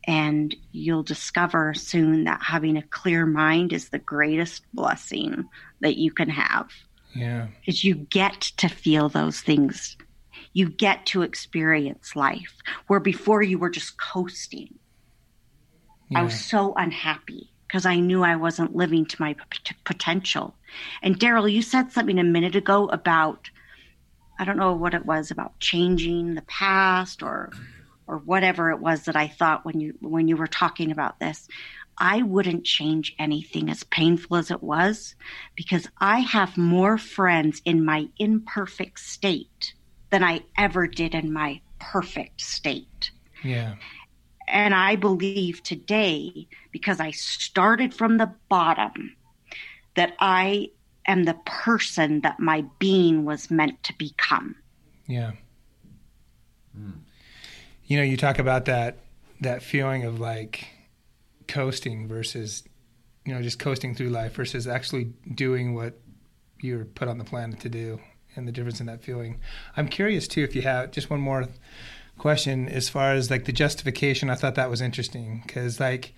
[0.08, 5.44] and you'll discover soon that having a clear mind is the greatest blessing
[5.80, 6.70] that you can have.
[7.14, 7.48] Yeah.
[7.60, 9.98] Because you get to feel those things.
[10.54, 12.56] You get to experience life
[12.86, 14.78] where before you were just coasting.
[16.08, 16.20] Yeah.
[16.20, 20.56] I was so unhappy because I knew I wasn't living to my p- potential.
[21.02, 23.50] And Daryl, you said something a minute ago about,
[24.38, 27.52] I don't know what it was about changing the past or
[28.08, 31.46] or whatever it was that I thought when you when you were talking about this.
[32.00, 35.16] I wouldn't change anything as painful as it was
[35.56, 39.74] because I have more friends in my imperfect state
[40.10, 43.10] than I ever did in my perfect state.
[43.42, 43.74] Yeah.
[44.46, 49.16] And I believe today, because I started from the bottom,
[49.96, 50.70] that I
[51.04, 54.54] am the person that my being was meant to become.
[55.08, 55.32] Yeah.
[56.78, 57.07] Mm
[57.88, 58.98] you know, you talk about that
[59.40, 60.68] that feeling of like
[61.48, 62.62] coasting versus
[63.24, 65.98] you know just coasting through life versus actually doing what
[66.60, 67.98] you're put on the planet to do
[68.36, 69.40] and the difference in that feeling.
[69.76, 71.48] I'm curious too if you have just one more
[72.18, 74.28] question as far as like the justification.
[74.28, 76.14] I thought that was interesting because like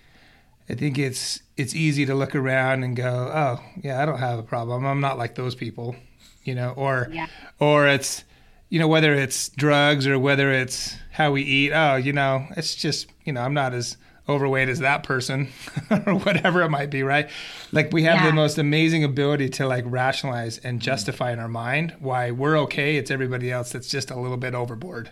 [0.69, 4.39] I think it's it's easy to look around and go, oh yeah, I don't have
[4.39, 4.85] a problem.
[4.85, 5.95] I'm not like those people,
[6.43, 7.27] you know, or yeah.
[7.59, 8.25] or it's
[8.71, 12.73] you know, whether it's drugs or whether it's how we eat, oh, you know, it's
[12.73, 13.97] just, you know, I'm not as
[14.29, 15.49] overweight as that person
[15.91, 17.29] or whatever it might be, right?
[17.73, 18.27] Like we have yeah.
[18.27, 20.85] the most amazing ability to like rationalize and mm-hmm.
[20.85, 22.95] justify in our mind why we're okay.
[22.95, 25.11] It's everybody else that's just a little bit overboard,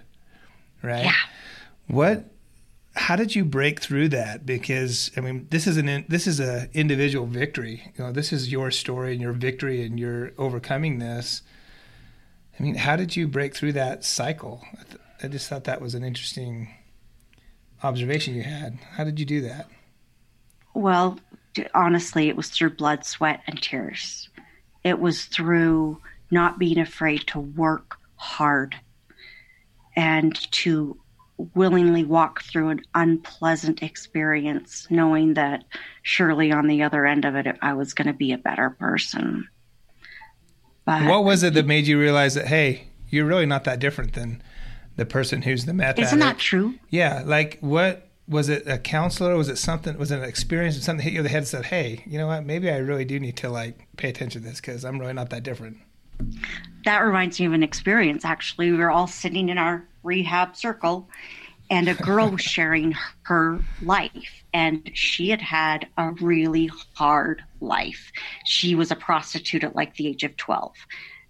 [0.82, 1.04] right?
[1.04, 1.14] Yeah.
[1.88, 2.32] What
[2.96, 6.68] how did you break through that because i mean this is an this is a
[6.74, 11.44] individual victory you know this is your story and your victory and you're overcoming this
[12.60, 14.62] I mean, how did you break through that cycle?
[14.74, 16.70] I, th- I just thought that was an interesting
[17.82, 18.78] observation you had.
[18.92, 19.68] How did you do that?
[20.74, 21.20] Well,
[21.74, 24.30] honestly, it was through blood, sweat, and tears.
[24.84, 26.02] It was through
[26.32, 28.76] not being afraid to work hard
[29.96, 31.00] and to
[31.56, 35.64] willingly walk through an unpleasant experience, knowing that
[36.02, 39.48] surely on the other end of it, I was going to be a better person.
[40.90, 44.14] But what was it that made you realize that hey, you're really not that different
[44.14, 44.42] than
[44.96, 46.38] the person who's the meth Isn't addict?
[46.38, 46.74] that true?
[46.90, 49.36] Yeah, like what was it a counselor?
[49.36, 49.98] Was it something?
[49.98, 50.84] Was it an experience?
[50.84, 52.46] Something hit you in the head and said, "Hey, you know what?
[52.46, 55.30] Maybe I really do need to like pay attention to this because I'm really not
[55.32, 55.78] that different."
[56.86, 58.26] That reminds me of an experience.
[58.26, 61.08] Actually, we were all sitting in our rehab circle,
[61.70, 68.12] and a girl was sharing her life, and she had had a really hard life.
[68.46, 70.76] She was a prostitute at like the age of twelve,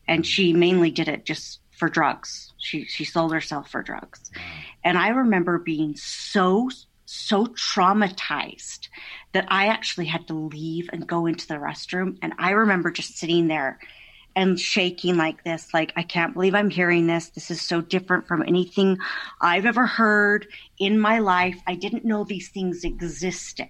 [0.08, 2.54] and she mainly did it just for drugs.
[2.58, 4.32] She she sold herself for drugs.
[4.84, 6.70] And I remember being so
[7.06, 8.88] so traumatized
[9.32, 13.18] that I actually had to leave and go into the restroom and I remember just
[13.18, 13.80] sitting there
[14.40, 17.28] and shaking like this like I can't believe I'm hearing this.
[17.28, 18.98] This is so different from anything
[19.42, 21.58] I've ever heard in my life.
[21.68, 23.70] I didn't know these things existed.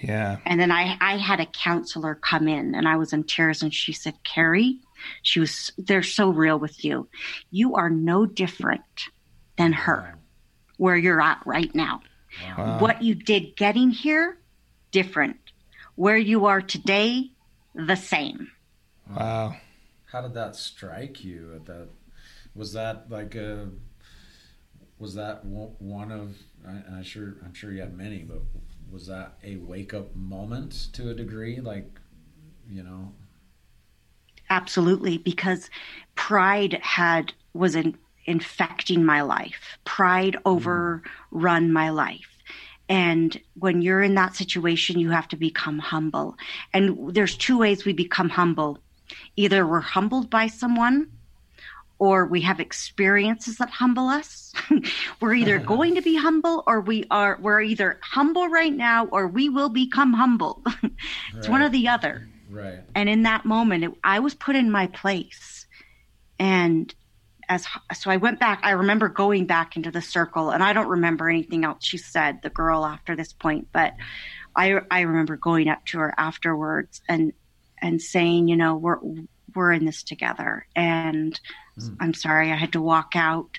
[0.00, 0.38] Yeah.
[0.46, 3.74] And then I, I had a counselor come in and I was in tears and
[3.74, 4.78] she said, Carrie,
[5.20, 7.08] she was, they're so real with you.
[7.50, 9.10] You are no different
[9.58, 10.16] than her
[10.78, 12.00] where you're at right now.
[12.56, 12.78] Wow.
[12.78, 14.38] What you did getting here,
[14.92, 15.36] different.
[15.94, 17.32] Where you are today,
[17.74, 18.50] the same.
[19.14, 19.56] Wow.
[20.06, 21.88] How did that strike you at that?
[22.54, 23.68] Was that like a,
[24.98, 26.36] was that one of,
[26.66, 28.40] I, am sure, I'm sure you had many, but
[28.90, 31.60] was that a wake up moment to a degree?
[31.60, 32.00] Like,
[32.70, 33.12] you know,
[34.50, 35.70] absolutely because
[36.14, 37.96] pride had was in,
[38.26, 40.40] infecting my life pride mm.
[40.44, 42.38] overrun my life
[42.88, 46.36] and when you're in that situation you have to become humble
[46.72, 48.78] and there's two ways we become humble
[49.36, 51.10] either we're humbled by someone
[51.98, 54.52] or we have experiences that humble us
[55.20, 59.28] we're either going to be humble or we are we're either humble right now or
[59.28, 60.84] we will become humble it's
[61.34, 61.48] right.
[61.48, 62.80] one or the other Right.
[62.94, 65.66] And in that moment, it, I was put in my place.
[66.38, 66.92] And
[67.48, 70.88] as so I went back, I remember going back into the circle, and I don't
[70.88, 73.94] remember anything else she said, the girl after this point, but
[74.54, 77.32] I I remember going up to her afterwards and
[77.80, 78.98] and saying, you know, we're
[79.54, 81.38] we're in this together, and
[81.78, 81.96] mm.
[82.00, 83.58] I'm sorry I had to walk out,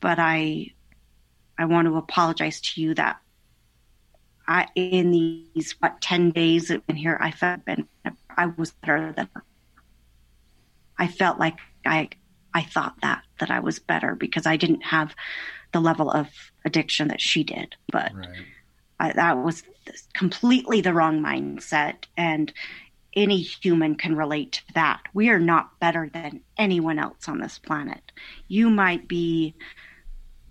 [0.00, 0.72] but I
[1.58, 3.18] I want to apologize to you that
[4.46, 7.88] I, in these what ten days in here, I felt been,
[8.28, 9.44] I was better than her.
[10.98, 12.10] I felt like I
[12.54, 15.14] I thought that that I was better because I didn't have
[15.72, 16.28] the level of
[16.64, 18.28] addiction that she did, but right.
[19.00, 19.62] I, that was
[20.14, 22.52] completely the wrong mindset, and
[23.14, 25.02] any human can relate to that.
[25.14, 28.12] We are not better than anyone else on this planet.
[28.48, 29.54] You might be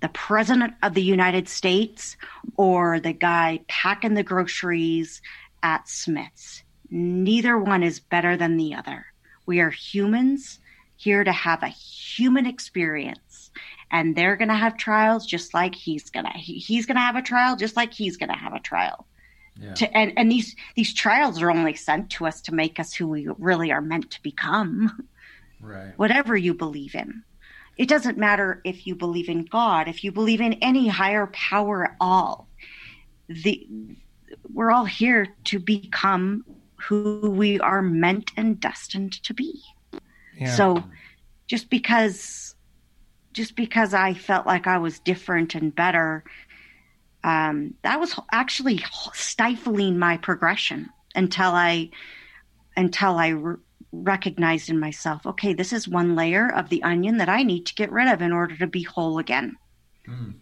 [0.01, 2.17] the president of the United States
[2.57, 5.21] or the guy packing the groceries
[5.63, 6.63] at Smith's.
[6.89, 9.05] Neither one is better than the other.
[9.45, 10.59] We are humans
[10.97, 13.51] here to have a human experience.
[13.91, 16.31] And they're going to have trials just like he's going to.
[16.31, 19.05] He's going to have a trial just like he's going to have a trial.
[19.59, 19.73] Yeah.
[19.73, 23.07] To, and and these these trials are only sent to us to make us who
[23.07, 25.07] we really are meant to become.
[25.59, 25.93] Right.
[25.97, 27.23] Whatever you believe in.
[27.77, 31.85] It doesn't matter if you believe in God, if you believe in any higher power
[31.85, 32.47] at all.
[33.27, 33.67] The
[34.53, 36.45] we're all here to become
[36.75, 39.61] who we are meant and destined to be.
[40.37, 40.55] Yeah.
[40.55, 40.83] So
[41.47, 42.55] just because
[43.33, 46.23] just because I felt like I was different and better,
[47.23, 51.91] um, that was actually stifling my progression until I
[52.75, 53.57] until I re-
[53.91, 57.75] recognized in myself, okay, this is one layer of the onion that I need to
[57.75, 59.57] get rid of in order to be whole again.
[60.07, 60.35] Mm.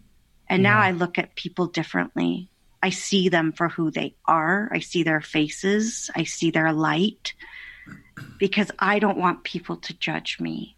[0.48, 0.70] And yeah.
[0.70, 2.50] now I look at people differently.
[2.82, 4.70] I see them for who they are.
[4.72, 6.10] I see their faces.
[6.16, 7.34] I see their light
[8.38, 10.78] because I don't want people to judge me.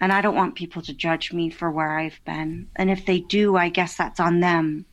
[0.00, 2.68] And I don't want people to judge me for where I've been.
[2.76, 4.86] And if they do, I guess that's on them.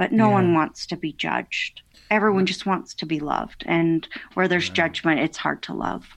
[0.00, 0.32] But no yeah.
[0.32, 4.74] one wants to be judged everyone just wants to be loved and where there's right.
[4.76, 6.16] judgment it's hard to love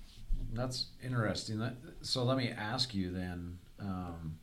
[0.53, 1.61] that's interesting
[2.01, 4.37] so let me ask you then um,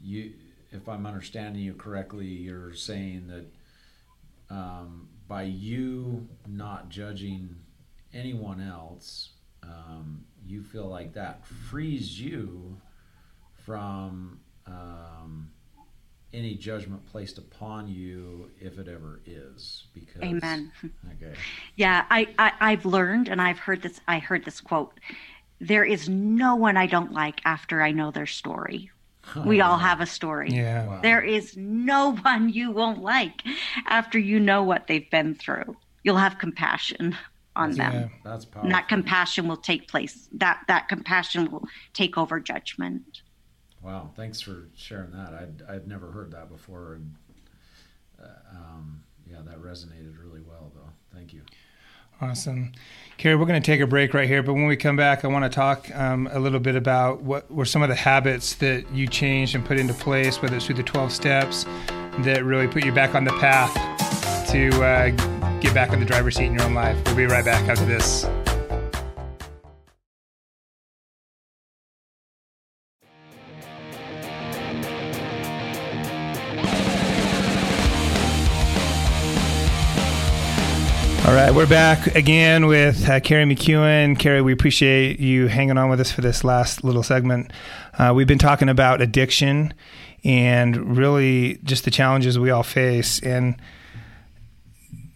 [0.00, 0.32] you
[0.70, 7.56] if i'm understanding you correctly you're saying that um, by you not judging
[8.14, 9.30] anyone else
[9.62, 12.76] um, you feel like that frees you
[13.64, 15.50] from um,
[16.32, 20.72] any judgment placed upon you if it ever is because amen.
[21.22, 21.34] Okay.
[21.76, 24.98] Yeah I, I i've learned and i've heard this i heard this quote
[25.60, 28.90] there is no one i don't like after i know their story.
[29.36, 30.50] Oh, we all have a story.
[30.50, 30.86] Yeah.
[30.86, 31.00] Wow.
[31.02, 33.42] there is no one you won't like
[33.86, 35.76] after you know what they've been through.
[36.02, 37.16] You'll have compassion
[37.54, 37.92] on that's, them.
[37.92, 38.62] yeah, that's powerful.
[38.62, 40.28] And that compassion will take place.
[40.32, 43.22] That that compassion will take over judgment
[43.82, 45.32] Wow, thanks for sharing that.
[45.32, 47.14] I'd I'd never heard that before, and
[48.20, 50.90] uh, um, yeah, that resonated really well, though.
[51.14, 51.42] Thank you.
[52.20, 52.72] Awesome.
[53.16, 55.28] Carrie, we're going to take a break right here, but when we come back, I
[55.28, 58.90] want to talk um, a little bit about what were some of the habits that
[58.92, 61.64] you changed and put into place, whether it's through the 12 steps
[62.18, 63.72] that really put you back on the path
[64.50, 65.10] to uh,
[65.60, 66.98] get back in the driver's seat in your own life.
[67.06, 68.26] We'll be right back after this.
[81.30, 84.18] All right, we're back again with uh, Carrie McEwen.
[84.18, 87.52] Carrie, we appreciate you hanging on with us for this last little segment.
[87.96, 89.72] Uh, we've been talking about addiction
[90.24, 93.20] and really just the challenges we all face.
[93.20, 93.54] And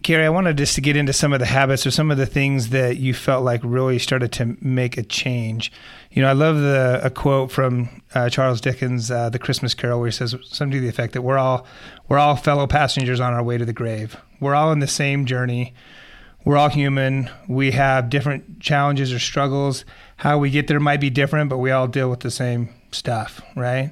[0.03, 2.25] Carrie, I wanted just to get into some of the habits or some of the
[2.25, 5.69] things that you felt like really started to make a change.
[6.11, 9.99] You know, I love the a quote from uh, Charles Dickens, uh, "The Christmas Carol,"
[9.99, 11.67] where he says something to the effect that we're all
[12.07, 14.15] we're all fellow passengers on our way to the grave.
[14.39, 15.73] We're all in the same journey
[16.45, 17.29] we're all human.
[17.47, 19.83] We have different challenges or struggles.
[20.17, 23.41] How we get there might be different, but we all deal with the same stuff,
[23.55, 23.91] right?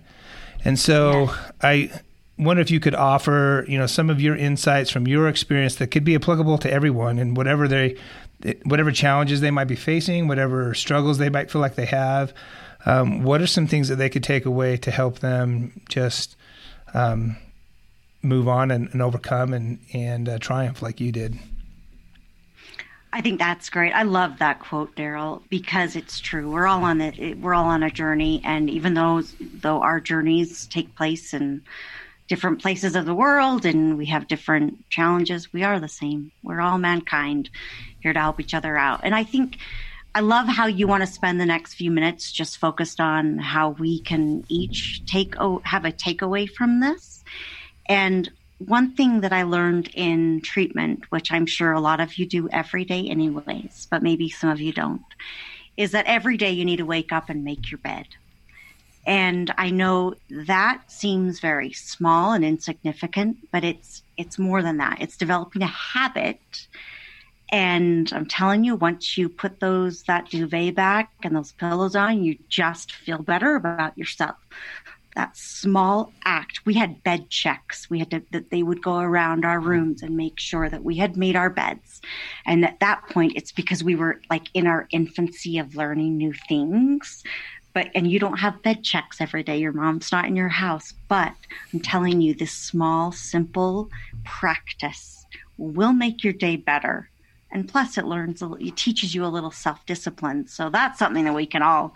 [0.63, 1.51] And so yeah.
[1.61, 2.01] I
[2.37, 5.87] wonder if you could offer, you know, some of your insights from your experience that
[5.87, 7.97] could be applicable to everyone and whatever they
[8.65, 12.33] whatever challenges they might be facing, whatever struggles they might feel like they have.
[12.85, 16.35] Um, what are some things that they could take away to help them just
[16.93, 17.37] um,
[18.21, 21.39] move on and, and, overcome and, and uh, triumph like you did?
[23.13, 23.91] I think that's great.
[23.91, 26.51] I love that quote, Daryl, because it's true.
[26.51, 27.37] We're all on it.
[27.39, 31.61] We're all on a journey, and even though though our journeys take place in
[32.27, 36.31] different places of the world, and we have different challenges, we are the same.
[36.41, 37.51] We're all mankind
[37.99, 39.01] here to help each other out.
[39.03, 39.57] And I think
[40.15, 43.69] I love how you want to spend the next few minutes just focused on how
[43.69, 45.35] we can each take
[45.65, 47.23] have a takeaway from this,
[47.87, 48.31] and
[48.65, 52.49] one thing that I learned in treatment, which I'm sure a lot of you do
[52.49, 55.01] every day, anyways, but maybe some of you don't,
[55.77, 58.07] is that every day you need to wake up and make your bed.
[59.05, 64.97] And I know that seems very small and insignificant, but it's it's more than that.
[65.01, 66.67] It's developing a habit.
[67.51, 72.23] And I'm telling you, once you put those that duvet back and those pillows on,
[72.23, 74.37] you just feel better about yourself
[75.15, 76.65] that small act.
[76.65, 77.89] We had bed checks.
[77.89, 80.97] We had to, that they would go around our rooms and make sure that we
[80.97, 82.01] had made our beds.
[82.45, 86.33] And at that point, it's because we were like in our infancy of learning new
[86.47, 87.23] things.
[87.73, 89.57] But, and you don't have bed checks every day.
[89.57, 90.93] Your mom's not in your house.
[91.07, 91.33] But
[91.73, 93.89] I'm telling you, this small, simple
[94.23, 95.25] practice
[95.57, 97.09] will make your day better.
[97.51, 100.47] And plus, it learns, it teaches you a little self discipline.
[100.47, 101.93] So that's something that we can all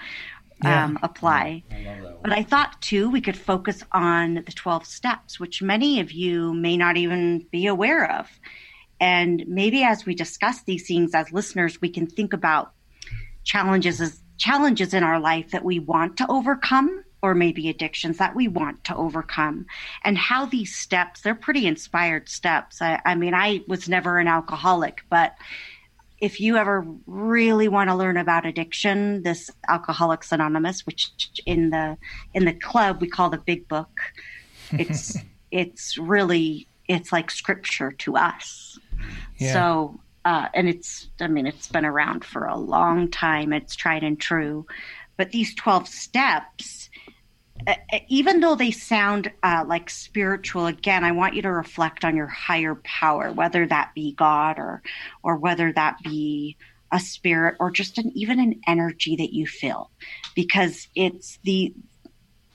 [0.64, 0.86] yeah.
[0.86, 1.64] um, apply.
[1.72, 6.12] I but I thought too, we could focus on the 12 steps, which many of
[6.12, 8.28] you may not even be aware of.
[9.00, 12.72] And maybe as we discuss these things as listeners, we can think about
[13.44, 18.36] challenges as challenges in our life that we want to overcome or maybe addictions that
[18.36, 19.66] we want to overcome
[20.04, 24.28] and how these steps they're pretty inspired steps I, I mean i was never an
[24.28, 25.34] alcoholic but
[26.20, 31.12] if you ever really want to learn about addiction, this Alcoholics Anonymous, which
[31.46, 31.98] in the
[32.34, 34.00] in the club we call the Big Book,
[34.72, 35.18] it's
[35.52, 38.80] it's really it's like scripture to us.
[39.38, 39.54] Yeah.
[39.54, 43.54] So uh, and it's I mean it's been around for a long time.
[43.54, 44.66] It's tried and true,
[45.18, 46.87] but these twelve steps
[48.08, 52.28] even though they sound uh, like spiritual, again, I want you to reflect on your
[52.28, 54.82] higher power, whether that be God or
[55.24, 56.58] or whether that be
[56.92, 59.92] a spirit or just an even an energy that you feel,
[60.36, 61.74] because it's the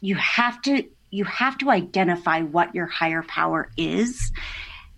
[0.01, 4.33] you have to you have to identify what your higher power is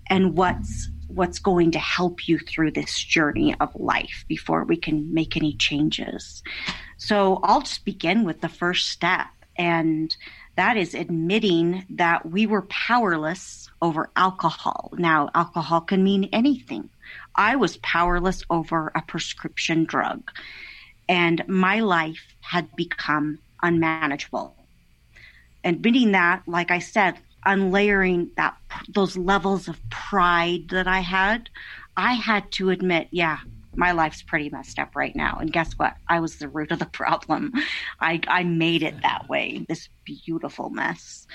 [0.09, 5.13] and what's what's going to help you through this journey of life before we can
[5.13, 6.43] make any changes.
[6.97, 9.27] So I'll just begin with the first step
[9.57, 10.17] and
[10.57, 14.93] that is admitting that we were powerless over alcohol.
[14.97, 16.89] Now, alcohol can mean anything.
[17.35, 20.31] I was powerless over a prescription drug,
[21.09, 24.55] and my life had become unmanageable.
[25.65, 28.57] Admitting that, like I said, unlayering that
[28.89, 31.49] those levels of pride that I had,
[31.97, 33.39] I had to admit, yeah,
[33.77, 35.39] my life's pretty messed up right now.
[35.41, 35.95] And guess what?
[36.09, 37.53] I was the root of the problem.
[38.01, 41.27] I, I made it that way, this beautiful mess.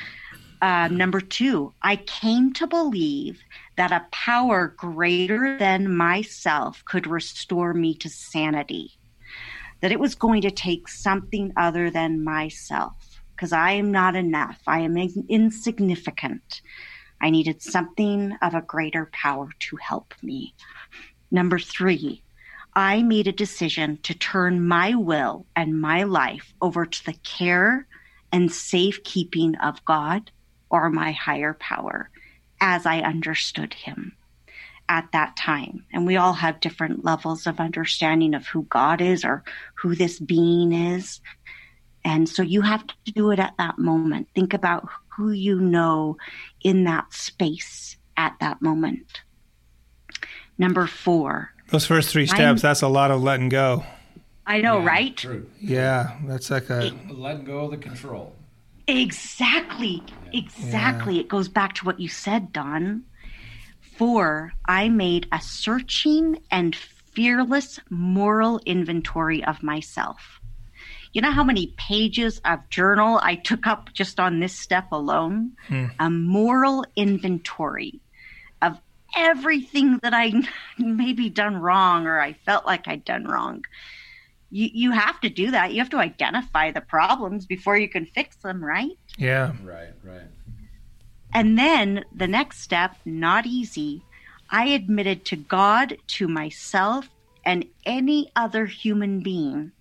[0.61, 3.41] Uh, number two, I came to believe
[3.77, 8.91] that a power greater than myself could restore me to sanity.
[9.81, 14.59] That it was going to take something other than myself, because I am not enough.
[14.67, 16.61] I am insignificant.
[17.21, 20.53] I needed something of a greater power to help me.
[21.31, 22.23] Number three,
[22.75, 27.87] I made a decision to turn my will and my life over to the care
[28.31, 30.31] and safekeeping of God
[30.69, 32.09] or my higher power
[32.61, 34.15] as I understood him
[34.87, 35.85] at that time.
[35.93, 39.43] And we all have different levels of understanding of who God is or
[39.75, 41.21] who this being is.
[42.03, 44.29] And so you have to do it at that moment.
[44.33, 46.17] Think about who you know
[46.61, 49.21] in that space at that moment.
[50.57, 51.51] Number four.
[51.71, 53.83] Those first three steps, I'm, that's a lot of letting go.
[54.45, 55.15] I know, yeah, right?
[55.15, 55.47] True.
[55.59, 56.91] Yeah, that's like a.
[57.09, 58.35] letting go of the control.
[58.87, 60.01] Exactly.
[60.31, 60.39] Yeah.
[60.39, 61.15] Exactly.
[61.15, 61.21] Yeah.
[61.21, 63.03] It goes back to what you said, Don.
[63.97, 70.39] Four, I made a searching and fearless moral inventory of myself.
[71.13, 75.51] You know how many pages of journal I took up just on this step alone?
[75.67, 75.85] Hmm.
[75.99, 78.08] A moral inventory of
[79.19, 80.33] everything that I
[80.77, 83.65] maybe done wrong or I felt like I'd done wrong.
[84.49, 85.73] You you have to do that.
[85.73, 88.97] You have to identify the problems before you can fix them, right?
[89.17, 89.53] Yeah.
[89.63, 90.27] Right, right.
[91.33, 94.01] And then the next step, not easy,
[94.49, 97.07] I admitted to God, to myself,
[97.45, 99.71] and any other human being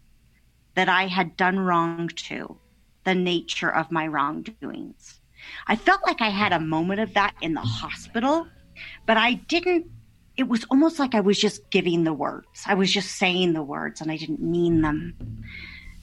[0.74, 2.58] that I had done wrong to,
[3.04, 5.20] the nature of my wrongdoings.
[5.66, 8.46] I felt like I had a moment of that in the hospital,
[9.08, 9.86] but I didn't.
[10.36, 12.62] It was almost like I was just giving the words.
[12.66, 15.44] I was just saying the words and I didn't mean them.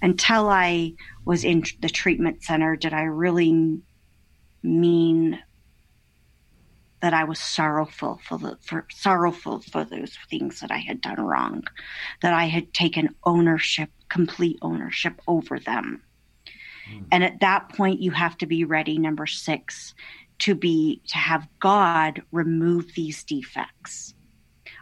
[0.01, 3.80] Until I was in the treatment center, did I really
[4.64, 5.39] mean
[7.01, 11.22] that I was sorrowful for the for sorrowful for those things that I had done
[11.22, 11.64] wrong,
[12.24, 16.01] that I had taken ownership, complete ownership over them.
[16.91, 17.06] Mm.
[17.12, 19.93] And at that point you have to be ready, number six,
[20.40, 24.14] to be to have God remove these defects.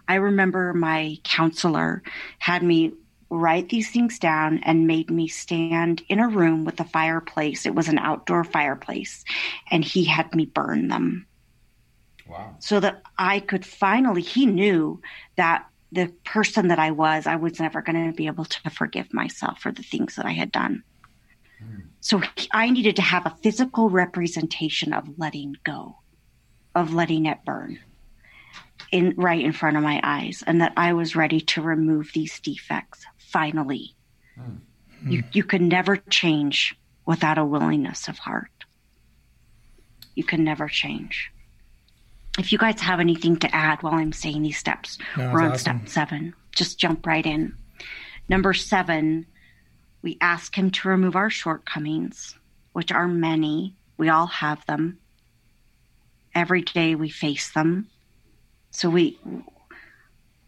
[0.08, 2.04] I remember my counselor
[2.39, 2.93] had me
[3.30, 7.66] write these things down and made me stand in a room with a fireplace.
[7.66, 9.24] It was an outdoor fireplace,
[9.72, 11.26] and he had me burn them.
[12.28, 12.56] Wow.
[12.60, 15.01] So that I could finally, he knew
[15.36, 19.14] that the person that I was, I was never going to be able to forgive
[19.14, 20.84] myself for the things that I had done.
[22.01, 25.97] So he, I needed to have a physical representation of letting go,
[26.76, 27.80] of letting it burn
[28.91, 32.39] in right in front of my eyes, and that I was ready to remove these
[32.39, 33.95] defects finally.
[34.39, 34.59] Mm.
[35.05, 38.51] You, you can never change without a willingness of heart.
[40.16, 41.34] You can never change
[42.39, 45.51] if you guys have anything to add while I'm saying these steps, no, we're on
[45.51, 45.86] awesome.
[45.86, 46.34] step seven.
[46.51, 47.55] Just jump right in.
[48.28, 49.28] Number seven,
[50.04, 52.36] we ask Him to remove our shortcomings,
[52.74, 53.76] which are many.
[53.97, 54.99] We all have them.
[56.36, 57.88] Every day we face them.
[58.70, 59.18] So we,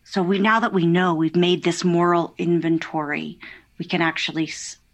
[0.03, 3.39] so we now that we know we've made this moral inventory,
[3.79, 4.51] we can actually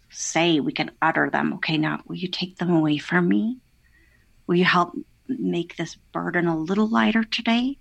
[0.10, 1.54] say, we can utter them.
[1.56, 3.58] Okay, now will you take them away from me?
[4.48, 4.94] Will you help
[5.40, 7.78] make this burden a little lighter today.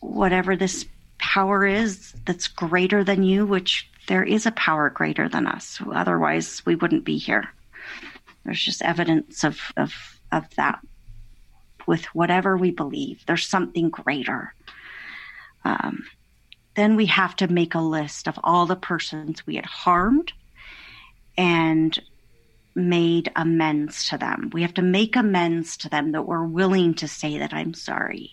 [0.00, 0.86] Whatever this
[1.18, 5.80] power is that's greater than you, which there is a power greater than us.
[5.90, 7.48] Otherwise, we wouldn't be here.
[8.44, 9.94] There's just evidence of, of,
[10.30, 10.80] of that
[11.86, 13.24] with whatever we believe.
[13.24, 14.52] There's something greater.
[15.64, 16.04] Um,
[16.76, 20.34] then we have to make a list of all the persons we had harmed
[21.38, 21.98] and
[22.74, 24.50] made amends to them.
[24.52, 28.32] We have to make amends to them that we're willing to say that I'm sorry.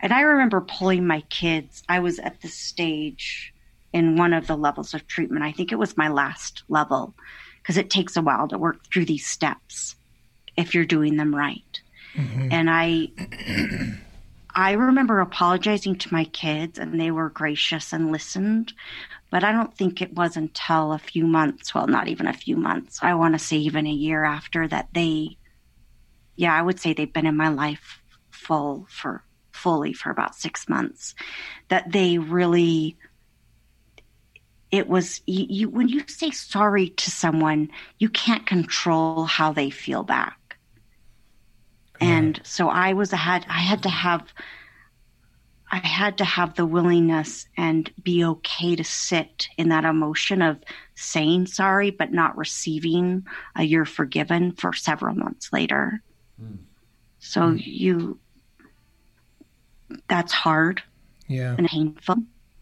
[0.00, 1.84] And I remember pulling my kids.
[1.88, 3.53] I was at this stage
[3.94, 5.44] in one of the levels of treatment.
[5.44, 7.14] I think it was my last level
[7.62, 9.94] because it takes a while to work through these steps
[10.56, 11.80] if you're doing them right.
[12.14, 12.48] Mm-hmm.
[12.50, 13.08] And I
[14.54, 18.72] I remember apologizing to my kids and they were gracious and listened.
[19.30, 22.56] But I don't think it was until a few months, well, not even a few
[22.56, 25.38] months, I want to say even a year after that they,
[26.36, 30.68] yeah, I would say they've been in my life full for fully for about six
[30.68, 31.14] months,
[31.68, 32.96] that they really,
[34.74, 37.70] it was, you, you when you say sorry to someone,
[38.00, 40.56] you can't control how they feel back.
[42.00, 44.32] And so I was, I had, I had to have,
[45.70, 50.58] I had to have the willingness and be okay to sit in that emotion of
[50.96, 56.02] saying sorry, but not receiving a you're forgiven for several months later.
[56.42, 56.58] Mm.
[57.20, 57.62] So mm.
[57.64, 58.18] you,
[60.08, 60.82] that's hard.
[61.28, 61.54] Yeah.
[61.56, 62.16] And painful.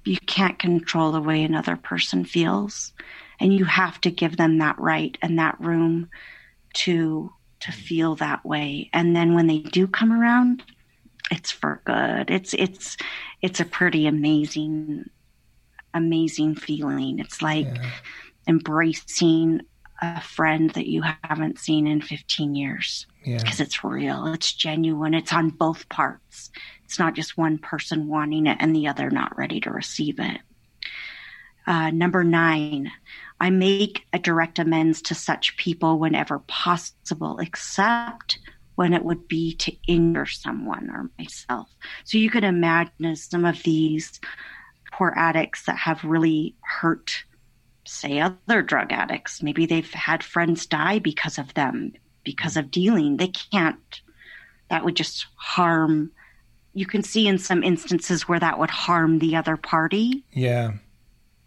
[0.04, 2.92] You can't control the way another person feels.
[3.40, 6.08] And you have to give them that right and that room
[6.74, 7.80] to to mm-hmm.
[7.80, 8.90] feel that way.
[8.92, 10.62] And then when they do come around,
[11.30, 12.30] it's for good.
[12.30, 12.96] It's it's
[13.40, 15.08] it's a pretty amazing
[15.94, 17.18] amazing feeling.
[17.18, 17.90] It's like yeah.
[18.46, 19.62] embracing
[20.02, 23.64] a friend that you haven't seen in 15 years because yeah.
[23.64, 26.50] it's real, it's genuine, it's on both parts.
[26.84, 30.40] It's not just one person wanting it and the other not ready to receive it.
[31.66, 32.90] Uh, number nine,
[33.40, 38.38] I make a direct amends to such people whenever possible, except
[38.74, 41.68] when it would be to injure someone or myself.
[42.04, 44.20] So you can imagine some of these
[44.92, 47.24] poor addicts that have really hurt,
[47.84, 49.42] say, other drug addicts.
[49.42, 51.92] Maybe they've had friends die because of them,
[52.24, 53.16] because of dealing.
[53.16, 54.00] They can't,
[54.70, 56.12] that would just harm.
[56.74, 60.24] You can see in some instances where that would harm the other party.
[60.32, 60.72] Yeah.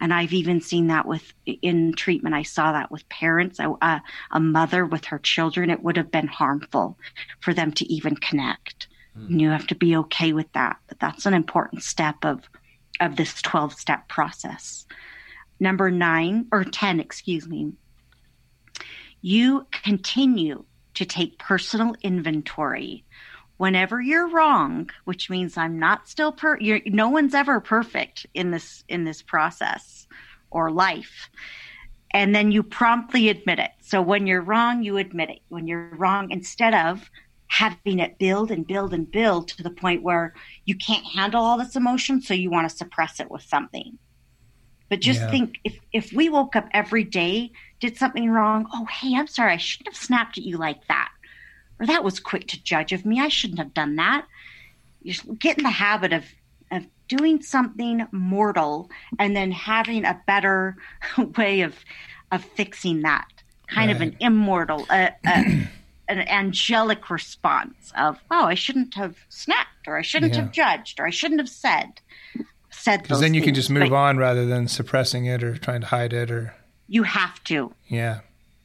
[0.00, 2.34] And I've even seen that with in treatment.
[2.34, 5.70] I saw that with parents, a, a mother with her children.
[5.70, 6.98] It would have been harmful
[7.40, 8.88] for them to even connect.
[9.18, 9.30] Mm.
[9.30, 10.76] And you have to be okay with that.
[10.86, 12.48] But that's an important step of
[13.00, 14.86] of this 12 step process.
[15.58, 17.72] Number nine or 10, excuse me,
[19.22, 23.04] you continue to take personal inventory
[23.56, 28.84] whenever you're wrong, which means I'm not still per, no one's ever perfect in this,
[28.88, 30.06] in this process
[30.50, 31.30] or life.
[32.12, 33.72] And then you promptly admit it.
[33.80, 35.40] So when you're wrong, you admit it.
[35.48, 37.10] When you're wrong, instead of
[37.48, 40.34] having it build and build and build to the point where
[40.64, 43.98] you can't handle all this emotion, so you want to suppress it with something.
[44.88, 45.30] But just yeah.
[45.30, 49.52] think if, if we woke up every day, did something wrong, oh, hey, I'm sorry,
[49.52, 51.10] I shouldn't have snapped at you like that.
[51.78, 53.20] Or that was quick to judge of me.
[53.20, 54.26] I shouldn't have done that.
[55.02, 56.24] You get in the habit of,
[56.70, 60.76] of doing something mortal and then having a better
[61.36, 61.74] way of,
[62.32, 63.26] of fixing that.
[63.68, 63.96] Kind right.
[63.96, 65.42] of an immortal, uh, uh,
[66.08, 70.42] an angelic response of, "Oh, I shouldn't have snapped, or I shouldn't yeah.
[70.42, 72.00] have judged, or I shouldn't have said."
[72.86, 73.48] Said because then you things.
[73.48, 76.54] can just move on rather than suppressing it or trying to hide it, or
[76.86, 77.74] you have to.
[77.88, 78.20] Yeah.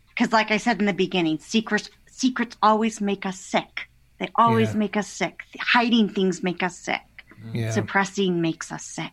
[0.10, 3.90] Because, like I said in the beginning, secrets secrets always make us sick.
[4.20, 4.78] They always yeah.
[4.78, 5.42] make us sick.
[5.60, 7.02] Hiding things make us sick.
[7.44, 7.56] Mm-hmm.
[7.56, 7.72] Yeah.
[7.72, 9.12] Suppressing makes us sick.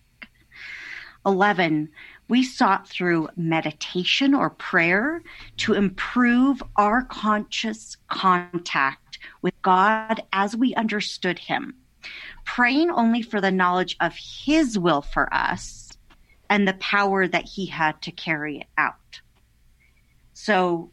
[1.25, 1.89] 11
[2.29, 5.23] we sought through meditation or prayer
[5.57, 11.75] to improve our conscious contact with God as we understood Him,
[12.55, 15.93] praying only for the knowledge of His will for us
[16.49, 19.21] and the power that He had to carry it out.
[20.33, 20.91] So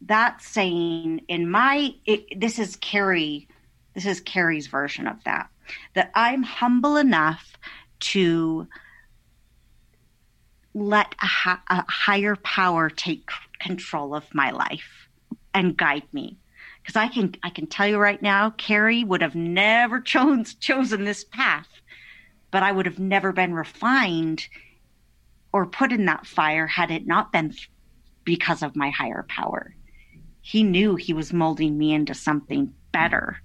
[0.00, 3.46] that's saying in my it, this is Carrie
[3.94, 5.48] this is Carrie's version of that
[5.94, 7.58] that I'm humble enough
[7.98, 8.66] to
[10.74, 13.28] let a, a higher power take
[13.58, 15.08] control of my life
[15.52, 16.36] and guide me
[16.86, 21.04] because I can I can tell you right now, Carrie would have never chose, chosen
[21.04, 21.68] this path,
[22.52, 24.46] but I would have never been refined
[25.52, 27.52] or put in that fire had it not been
[28.24, 29.74] because of my higher power.
[30.42, 33.40] He knew he was molding me into something better,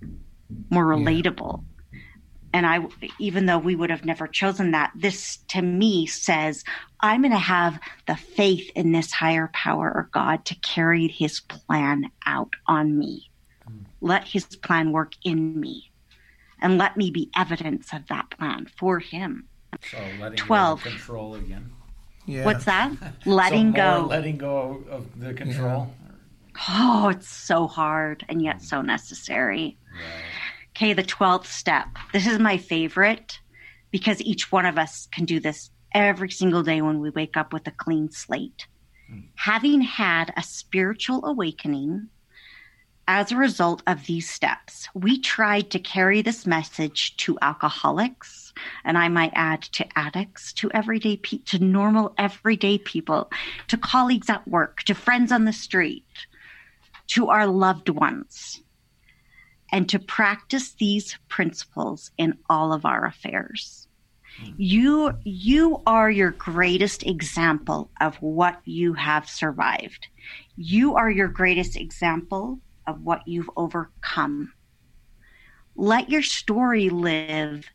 [0.69, 1.63] more relatable
[2.53, 2.79] and I,
[3.19, 6.63] even though we would have never chosen that, this to me says,
[6.99, 11.39] I'm going to have the faith in this higher power or God to carry his
[11.39, 13.30] plan out on me.
[14.01, 14.07] Mm.
[14.09, 15.91] Let his plan work in me
[16.61, 19.47] and let me be evidence of that plan for him.
[19.89, 20.83] So letting 12.
[20.83, 21.71] go of control again.
[22.25, 22.45] Yeah.
[22.45, 22.91] What's that?
[23.25, 24.07] Letting so go.
[24.09, 25.87] Letting go of the control.
[25.89, 26.61] Yeah.
[26.69, 29.77] Oh, it's so hard and yet so necessary.
[29.91, 30.23] Right.
[30.75, 31.87] Okay, the 12th step.
[32.13, 33.39] This is my favorite
[33.89, 37.53] because each one of us can do this every single day when we wake up
[37.53, 38.67] with a clean slate.
[39.11, 39.23] Mm.
[39.35, 42.09] Having had a spiritual awakening
[43.07, 48.97] as a result of these steps, we tried to carry this message to alcoholics, and
[48.97, 53.31] I might add to addicts, to everyday pe- to normal everyday people,
[53.67, 56.05] to colleagues at work, to friends on the street,
[57.07, 58.61] to our loved ones
[59.71, 63.87] and to practice these principles in all of our affairs.
[64.57, 70.07] You, you are your greatest example of what you have survived.
[70.55, 74.53] You are your greatest example of what you've overcome.
[75.75, 77.65] Let your story live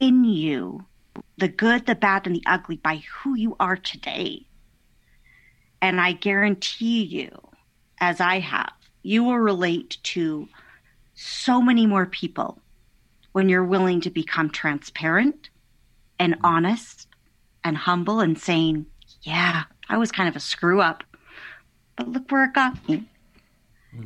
[0.00, 0.84] in you,
[1.38, 4.46] the good, the bad, and the ugly by who you are today.
[5.80, 7.30] And I guarantee you,
[8.00, 8.72] as I have,
[9.02, 10.48] you will relate to
[11.14, 12.58] so many more people
[13.32, 15.50] when you're willing to become transparent
[16.18, 16.46] and mm-hmm.
[16.46, 17.06] honest
[17.64, 18.86] and humble and saying,
[19.22, 21.04] Yeah, I was kind of a screw up,
[21.96, 23.04] but look where it got me.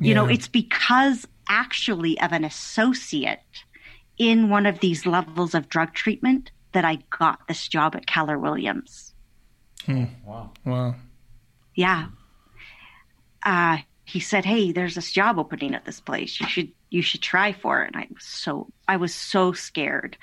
[0.01, 3.41] You know, it's because actually of an associate
[4.19, 8.39] in one of these levels of drug treatment that I got this job at Keller
[8.39, 9.15] Williams.
[9.87, 10.05] Hmm.
[10.25, 10.51] Wow.
[10.65, 10.95] Wow.
[11.75, 12.09] Yeah.
[13.45, 16.41] Uh, he said, "Hey, there's this job opening at this place.
[16.41, 20.17] You should you should try for it." And I was so I was so scared,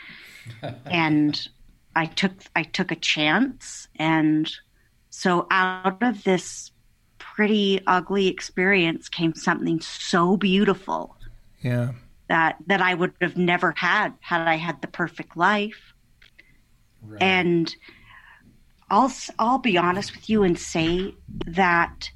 [0.86, 1.48] and
[1.96, 4.52] I took I took a chance, and
[5.10, 6.72] so out of this
[7.36, 11.18] pretty ugly experience came something so beautiful.
[11.62, 11.92] Yeah.
[12.30, 15.94] That that I would have never had had I had the perfect life.
[17.02, 17.22] Right.
[17.22, 17.76] And
[18.90, 21.14] I'll I'll be honest with you and say
[21.48, 22.10] that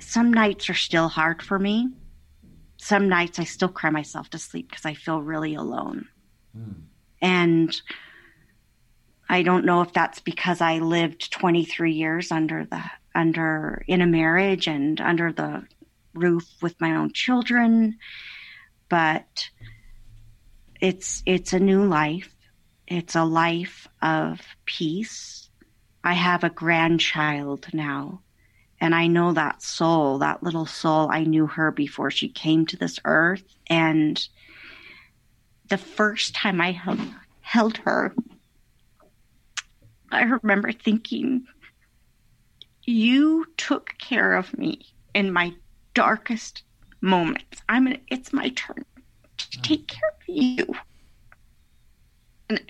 [0.00, 1.88] some nights are still hard for me.
[2.76, 6.08] Some nights I still cry myself to sleep because I feel really alone.
[6.56, 6.82] Mm.
[7.22, 7.80] And
[9.28, 12.82] I don't know if that's because I lived 23 years under the
[13.16, 15.66] under in a marriage and under the
[16.14, 17.98] roof with my own children,
[18.88, 19.48] but
[20.80, 22.32] it's it's a new life.
[22.86, 25.48] It's a life of peace.
[26.04, 28.22] I have a grandchild now
[28.80, 32.76] and I know that soul, that little soul, I knew her before she came to
[32.76, 33.44] this earth.
[33.68, 34.22] And
[35.68, 36.72] the first time I
[37.40, 38.14] held, her,
[40.12, 41.46] I remember thinking,
[42.86, 45.52] you took care of me in my
[45.94, 46.62] darkest
[47.00, 47.62] moments.
[47.68, 48.84] I'm an, it's my turn
[49.36, 50.66] to take care of you.
[52.48, 52.60] And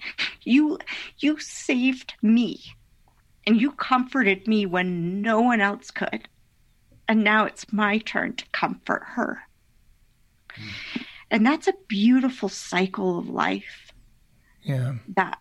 [0.43, 0.79] you
[1.19, 2.63] you saved me
[3.47, 6.29] and you comforted me when no one else could.
[7.09, 9.43] And now it's my turn to comfort her.
[10.57, 11.03] Mm.
[11.31, 13.93] And that's a beautiful cycle of life.
[14.63, 14.95] Yeah.
[15.15, 15.39] That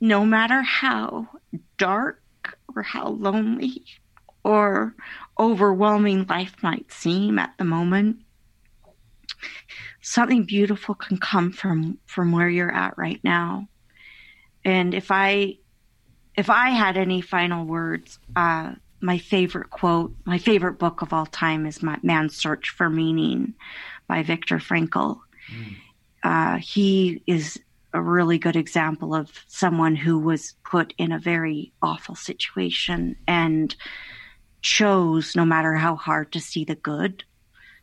[0.00, 1.28] no matter how
[1.76, 2.22] dark
[2.74, 3.84] or how lonely
[4.48, 4.94] or
[5.38, 8.16] overwhelming life might seem at the moment,
[10.00, 13.68] something beautiful can come from from where you're at right now.
[14.64, 15.58] And if I
[16.34, 18.72] if I had any final words, uh,
[19.02, 23.52] my favorite quote, my favorite book of all time is my Man's Search for Meaning
[24.06, 25.20] by Viktor Frankl.
[25.52, 25.74] Mm.
[26.22, 27.60] Uh, he is
[27.92, 33.76] a really good example of someone who was put in a very awful situation and
[34.62, 37.24] chose, no matter how hard, to see the good.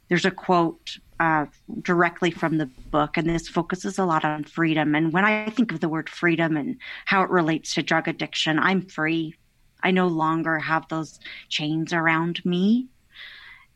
[0.09, 1.45] There's a quote uh,
[1.81, 4.95] directly from the book, and this focuses a lot on freedom.
[4.95, 8.59] And when I think of the word freedom and how it relates to drug addiction,
[8.59, 9.35] I'm free.
[9.81, 11.19] I no longer have those
[11.49, 12.87] chains around me.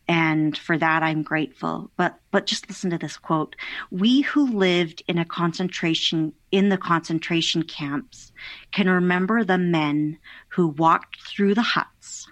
[0.07, 1.91] And for that, I'm grateful.
[1.95, 3.55] But, but just listen to this quote.
[3.91, 8.31] We who lived in a concentration, in the concentration camps
[8.71, 12.27] can remember the men who walked through the huts,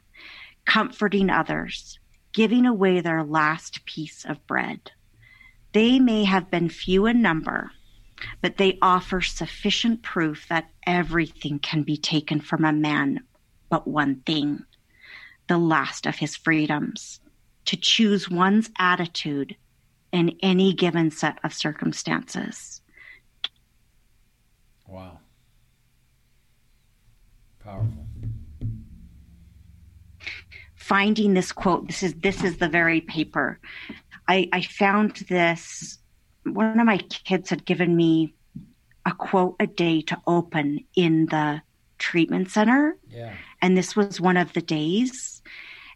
[0.68, 1.98] comforting others,
[2.34, 4.92] giving away their last piece of bread.
[5.74, 7.72] They may have been few in number,
[8.42, 13.22] but they offer sufficient proof that everything can be taken from a man
[13.70, 14.64] but one thing
[15.48, 17.22] the last of his freedoms
[17.66, 19.56] to choose one's attitude
[20.12, 22.82] in any given set of circumstances.
[24.88, 25.20] Wow.
[27.60, 28.07] Powerful.
[30.88, 33.60] Finding this quote, this is this is the very paper
[34.28, 36.00] I, I found this.
[36.44, 38.34] One of my kids had given me
[39.06, 41.62] a quote a day to open in the
[41.98, 42.98] treatment center.
[43.10, 43.34] Yeah.
[43.62, 45.42] And this was one of the days.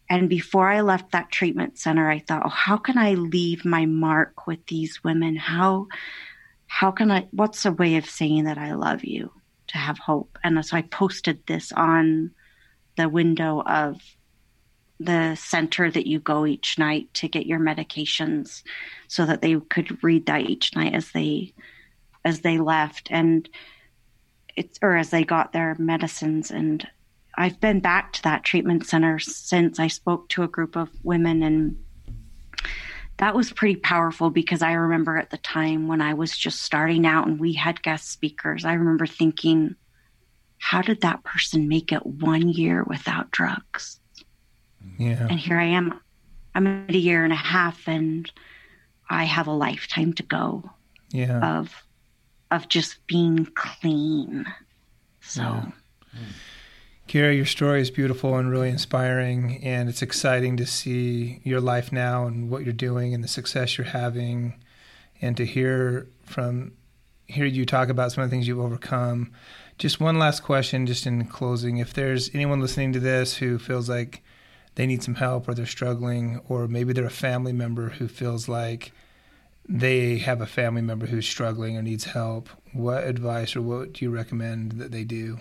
[0.10, 3.86] And before I left that treatment center, I thought, oh, how can I leave my
[3.86, 5.36] mark with these women?
[5.36, 5.88] How,
[6.68, 9.32] how can I, what's a way of saying that I love you
[9.68, 10.38] to have hope?
[10.44, 12.32] And so I posted this on
[12.98, 14.02] the window of
[15.06, 18.64] the center that you go each night to get your medications
[19.08, 21.54] so that they could read that each night as they
[22.24, 23.08] as they left.
[23.10, 23.50] And
[24.56, 26.52] it's or as they got their medicines.
[26.52, 26.88] And
[27.36, 31.42] I've been back to that treatment center since I spoke to a group of women.
[31.42, 31.78] And
[33.22, 37.06] that was pretty powerful because I remember at the time when I was just starting
[37.06, 39.76] out and we had guest speakers I remember thinking
[40.58, 44.01] how did that person make it one year without drugs
[44.98, 45.28] yeah.
[45.30, 46.00] And here I am.
[46.54, 48.32] I'm at a year and a half and
[49.10, 50.70] I have a lifetime to go.
[51.12, 51.60] Yeah.
[51.60, 51.84] Of
[52.52, 54.46] of just being clean.
[55.22, 55.72] So yeah.
[57.08, 61.92] Kira, your story is beautiful and really inspiring, and it's exciting to see your life
[61.92, 64.54] now and what you're doing and the success you're having,
[65.22, 66.72] and to hear from
[67.28, 69.32] hear you talk about some of the things you've overcome.
[69.78, 73.90] Just one last question, just in closing: if there's anyone listening to this who feels
[73.90, 74.24] like
[74.76, 78.48] they need some help or they're struggling, or maybe they're a family member who feels
[78.48, 78.92] like
[79.68, 84.06] they have a family member who's struggling or needs help, what advice or what do
[84.06, 85.40] you recommend that they do?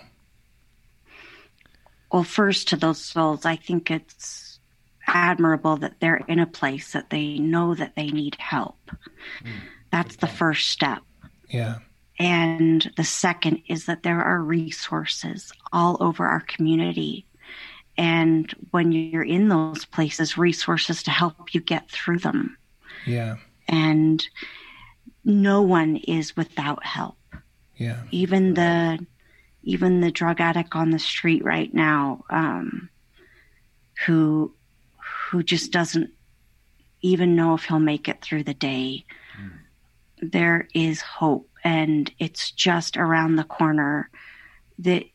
[2.11, 4.59] Well, first to those souls, I think it's
[5.07, 8.77] admirable that they're in a place that they know that they need help.
[9.43, 9.51] Mm.
[9.91, 11.01] That's the first step.
[11.49, 11.79] Yeah.
[12.19, 17.25] And the second is that there are resources all over our community.
[18.01, 22.57] And when you're in those places, resources to help you get through them.
[23.05, 23.35] Yeah.
[23.67, 24.27] And
[25.23, 27.19] no one is without help.
[27.77, 28.01] Yeah.
[28.09, 29.05] Even the
[29.61, 32.89] even the drug addict on the street right now, um,
[34.07, 34.51] who
[35.29, 36.09] who just doesn't
[37.03, 39.05] even know if he'll make it through the day.
[39.39, 40.31] Mm.
[40.31, 44.09] There is hope and it's just around the corner.
[44.79, 45.05] That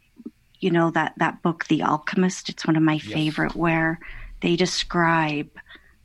[0.61, 2.49] you know that that book, The Alchemist.
[2.49, 3.13] It's one of my yes.
[3.13, 3.99] favorite, where
[4.41, 5.49] they describe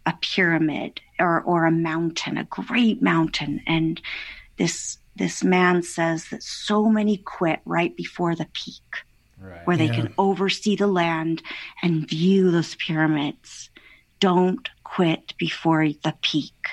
[0.06, 4.02] a pyramid or or a mountain, a great mountain, and
[4.58, 8.82] this this man says that so many quit right before the peak,
[9.40, 9.66] right.
[9.66, 9.96] where they yeah.
[9.96, 11.42] can oversee the land
[11.84, 13.70] and view those pyramids.
[14.20, 16.68] Don't quit before the peak,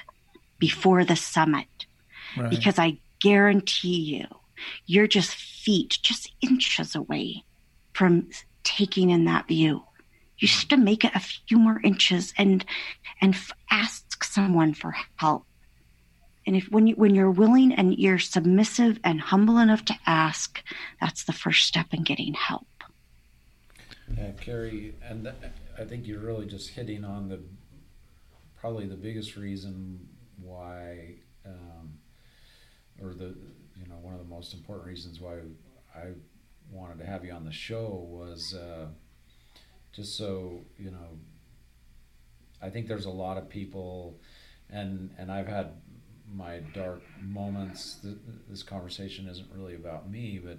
[0.58, 1.86] before the summit,
[2.36, 2.50] right.
[2.50, 4.26] because I guarantee you,
[4.86, 7.44] you're just feet, just inches away
[7.98, 8.28] from
[8.62, 9.82] taking in that view.
[10.38, 12.64] You just have to make it a few more inches and
[13.20, 13.36] and
[13.72, 15.44] ask someone for help.
[16.46, 20.62] And if when you when you're willing and you're submissive and humble enough to ask,
[21.00, 22.68] that's the first step in getting help.
[24.16, 25.32] Yeah, Carrie, and
[25.76, 27.40] I think you're really just hitting on the
[28.60, 30.08] probably the biggest reason
[30.40, 31.98] why um,
[33.02, 33.36] or the
[33.76, 35.38] you know one of the most important reasons why
[35.94, 36.12] I
[36.70, 38.86] wanted to have you on the show was uh,
[39.92, 41.18] just so you know.
[42.60, 44.18] I think there's a lot of people,
[44.70, 45.72] and and I've had
[46.32, 48.00] my dark moments.
[48.48, 50.58] This conversation isn't really about me, but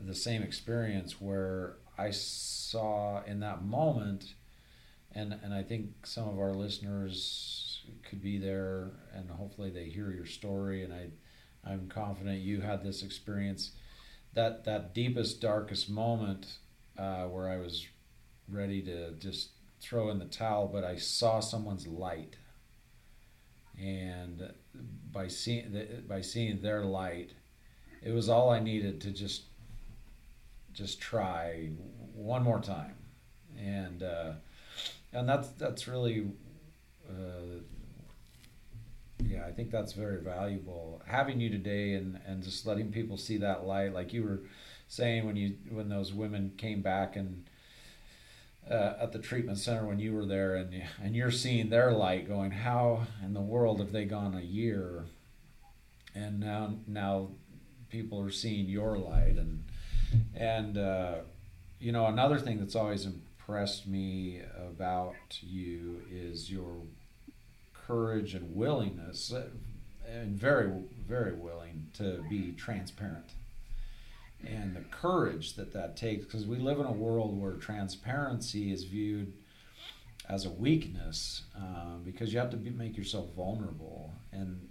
[0.00, 4.34] the same experience where I saw in that moment,
[5.12, 10.10] and and I think some of our listeners could be there, and hopefully they hear
[10.10, 11.08] your story, and I
[11.64, 13.72] I'm confident you had this experience.
[14.34, 16.46] That that deepest, darkest moment
[16.98, 17.86] uh, where I was
[18.48, 19.50] ready to just
[19.80, 22.36] throw in the towel, but I saw someone's light,
[23.78, 24.52] and
[25.10, 27.30] by seeing by seeing their light,
[28.02, 29.44] it was all I needed to just
[30.72, 31.70] just try
[32.14, 32.94] one more time,
[33.58, 34.32] and uh,
[35.12, 36.26] and that's that's really
[37.08, 37.60] uh,
[39.26, 41.02] yeah, I think that's very valuable.
[41.06, 44.40] Having you today and, and just letting people see that light, like you were
[44.88, 47.44] saying when you when those women came back and
[48.68, 52.26] uh, at the treatment center when you were there and and you're seeing their light
[52.26, 55.04] going how in the world have they gone a year
[56.14, 57.28] and now now
[57.88, 59.64] people are seeing your light and
[60.34, 61.14] and uh,
[61.78, 66.76] you know another thing that's always impressed me about you is your
[67.90, 69.42] courage and willingness, uh,
[70.08, 70.70] and very,
[71.08, 73.32] very willing to be transparent.
[74.46, 78.84] And the courage that that takes, because we live in a world where transparency is
[78.84, 79.32] viewed
[80.28, 84.68] as a weakness, uh, because you have to be, make yourself vulnerable, and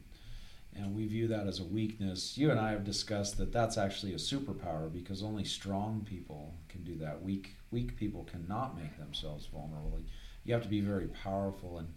[0.76, 2.38] and we view that as a weakness.
[2.38, 6.84] You and I have discussed that that's actually a superpower because only strong people can
[6.84, 7.22] do that.
[7.22, 10.00] Weak weak people cannot make themselves vulnerable.
[10.46, 11.90] You have to be very powerful and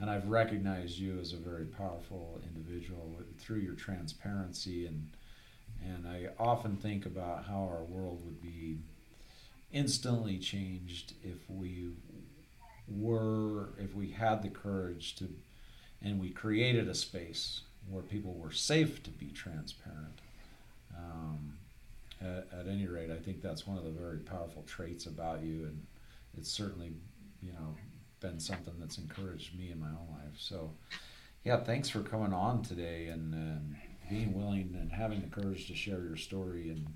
[0.00, 5.10] and I've recognized you as a very powerful individual through your transparency and
[5.84, 8.78] and I often think about how our world would be
[9.72, 11.90] instantly changed if we
[12.88, 15.28] were if we had the courage to
[16.02, 20.20] and we created a space where people were safe to be transparent.
[20.96, 21.54] Um,
[22.20, 25.64] at, at any rate I think that's one of the very powerful traits about you
[25.64, 25.86] and
[26.38, 26.92] it's certainly
[27.42, 27.74] you know
[28.24, 30.38] been something that's encouraged me in my own life.
[30.38, 30.70] So,
[31.44, 33.76] yeah, thanks for coming on today and, and
[34.08, 36.86] being willing and having the courage to share your story and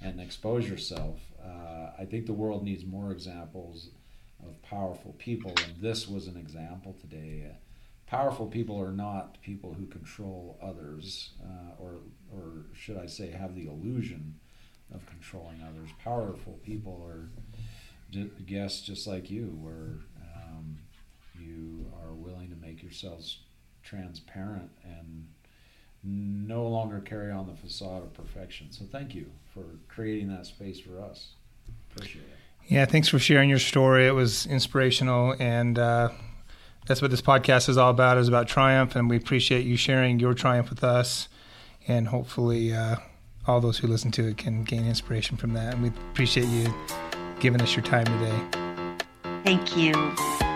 [0.00, 1.20] and expose yourself.
[1.42, 3.90] Uh, I think the world needs more examples
[4.44, 7.46] of powerful people, and this was an example today.
[7.50, 7.54] Uh,
[8.06, 11.98] powerful people are not people who control others, uh, or
[12.32, 14.40] or should I say, have the illusion
[14.94, 15.90] of controlling others.
[16.02, 17.28] Powerful people are
[18.46, 20.13] guests just like you, where um,
[21.54, 23.38] you are willing to make yourselves
[23.82, 25.26] transparent and
[26.02, 28.70] no longer carry on the facade of perfection.
[28.70, 31.28] So thank you for creating that space for us.
[31.94, 32.38] Appreciate it.
[32.66, 34.06] Yeah, thanks for sharing your story.
[34.06, 36.10] It was inspirational, and uh,
[36.86, 38.16] that's what this podcast is all about.
[38.16, 41.28] is about triumph, and we appreciate you sharing your triumph with us,
[41.86, 42.96] and hopefully, uh,
[43.46, 45.74] all those who listen to it can gain inspiration from that.
[45.74, 46.72] And we appreciate you
[47.40, 48.64] giving us your time today.
[49.44, 50.53] Thank you.